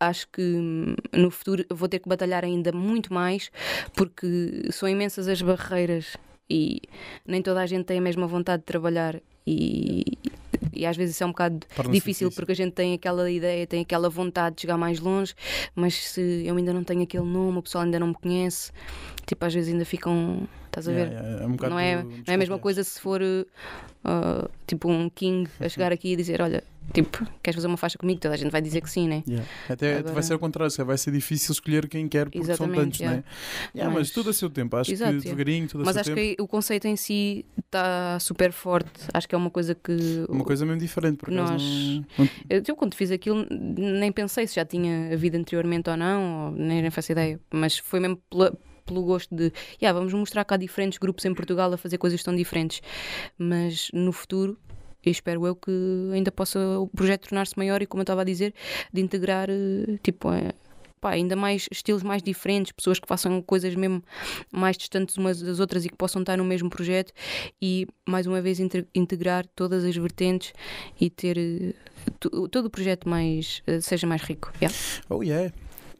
[0.00, 3.50] acho que hum, no futuro vou ter que batalhar ainda muito mais
[3.94, 6.16] porque são imensas as barreiras
[6.50, 6.82] e
[7.26, 10.04] nem toda a gente tem a mesma vontade de trabalhar e,
[10.72, 12.30] e às vezes isso é um bocado Torna-se difícil.
[12.32, 15.34] porque a gente tem aquela ideia, tem aquela vontade de chegar mais longe,
[15.74, 18.72] mas se eu ainda não tenho aquele nome, o pessoal ainda não me conhece,
[19.26, 20.48] tipo, às vezes ainda ficam,
[20.78, 21.08] estás a ver?
[21.08, 24.88] Yeah, yeah, é um não, é, não é a mesma coisa se for uh, tipo
[24.90, 26.62] um king a chegar aqui e dizer: Olha,
[26.92, 28.20] tipo, queres fazer uma faixa comigo?
[28.20, 29.22] Toda a gente vai dizer que sim, né?
[29.26, 29.46] Yeah.
[29.68, 32.80] Até Agora- vai ser ao contrário, vai ser difícil escolher quem quer porque são Exatamente,
[32.80, 33.16] tantos, yeah.
[33.18, 33.24] né?
[33.74, 34.08] Yeah, mas...
[34.08, 36.36] Mas- tudo a seu tempo, acho Exato, que devagarinho, tudo a Mas seu acho tempo.
[36.36, 38.90] que o conceito em si está super forte.
[39.12, 40.24] Acho que é uma coisa que.
[40.28, 41.52] Uma coisa mesmo diferente, por acaso.
[41.52, 41.62] Nós-
[42.18, 46.46] não- Eu, eu, quando fiz aquilo, nem pensei se já tinha havido anteriormente ou não,
[46.46, 47.40] ou nem, nem faço ideia.
[47.52, 48.52] Mas foi mesmo pela-
[48.84, 52.22] pelo gosto de, yeah, vamos mostrar que há diferentes grupos em Portugal a fazer coisas
[52.22, 52.80] tão diferentes.
[53.38, 54.58] Mas no futuro,
[55.04, 55.70] eu espero eu que
[56.12, 58.54] ainda possa o projeto tornar-se maior e, como eu estava a dizer,
[58.92, 60.52] de integrar, eh, tipo, eh,
[61.00, 64.02] pá, ainda mais estilos mais diferentes, pessoas que façam coisas mesmo
[64.50, 67.12] mais distantes umas das outras e que possam estar no mesmo projeto
[67.60, 70.54] e, mais uma vez, inte- integrar todas as vertentes
[70.98, 71.74] e ter eh,
[72.18, 74.50] to- todo o projeto mais seja mais rico.
[74.60, 74.74] Yeah.
[75.10, 75.52] Oh yeah.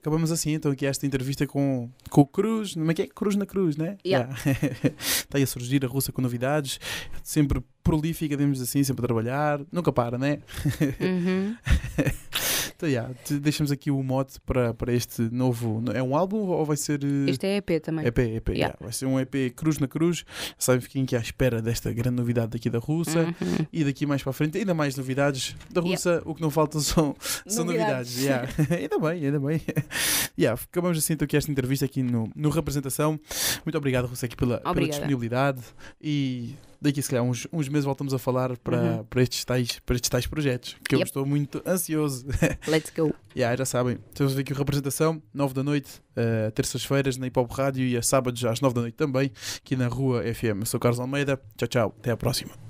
[0.04, 3.06] Acabamos assim então aqui esta entrevista com, com o Cruz, como é que é?
[3.06, 3.96] Cruz na Cruz, né?
[4.04, 4.36] Yeah.
[5.00, 6.78] Está aí a surgir a russa com novidades,
[7.22, 10.40] sempre prolífica, digamos assim, sempre a trabalhar, nunca para, né?
[11.00, 11.56] Uhum.
[12.86, 15.82] Yeah, deixamos aqui o mote para, para este novo.
[15.92, 17.00] É um álbum ou vai ser.
[17.04, 18.06] eh, Este é EP também.
[18.06, 18.56] EP, EP, Yeah.
[18.58, 18.76] yeah.
[18.80, 20.24] vai ser um EP Cruz na Cruz.
[20.58, 23.20] Sabem, fiquem aqui à espera desta grande novidade daqui da Russa.
[23.20, 23.66] Uhum.
[23.72, 25.80] E daqui mais para a frente, ainda mais novidades da.
[25.80, 26.22] Russa.
[26.24, 27.14] O que não falta são,
[27.46, 28.14] são novidades.
[28.16, 28.54] Novidades.
[28.70, 29.60] ainda bem, ainda bem.
[30.38, 33.18] yeah, acabamos assim então aqui esta entrevista aqui no, no Representação.
[33.64, 35.62] Muito obrigado, Russa, aqui pela, pela disponibilidade.
[36.00, 36.54] E
[36.84, 39.04] daqui se calhar uns, uns meses voltamos a falar para, Uhum.
[39.04, 41.08] para, estes, tais, para estes tais projetos, que eu Yep.
[41.08, 42.24] estou muito ansioso.
[42.68, 43.12] Let's go.
[43.36, 47.50] yeah, já sabem, temos aqui a representação, 9 da noite, eh, terças-feiras na Hip Hop
[47.50, 50.60] Rádio e a sábados às 9 da noite também, aqui na Rua FM.
[50.60, 52.63] Eu sou Carlos Almeida, tchau, tchau, até à próxima.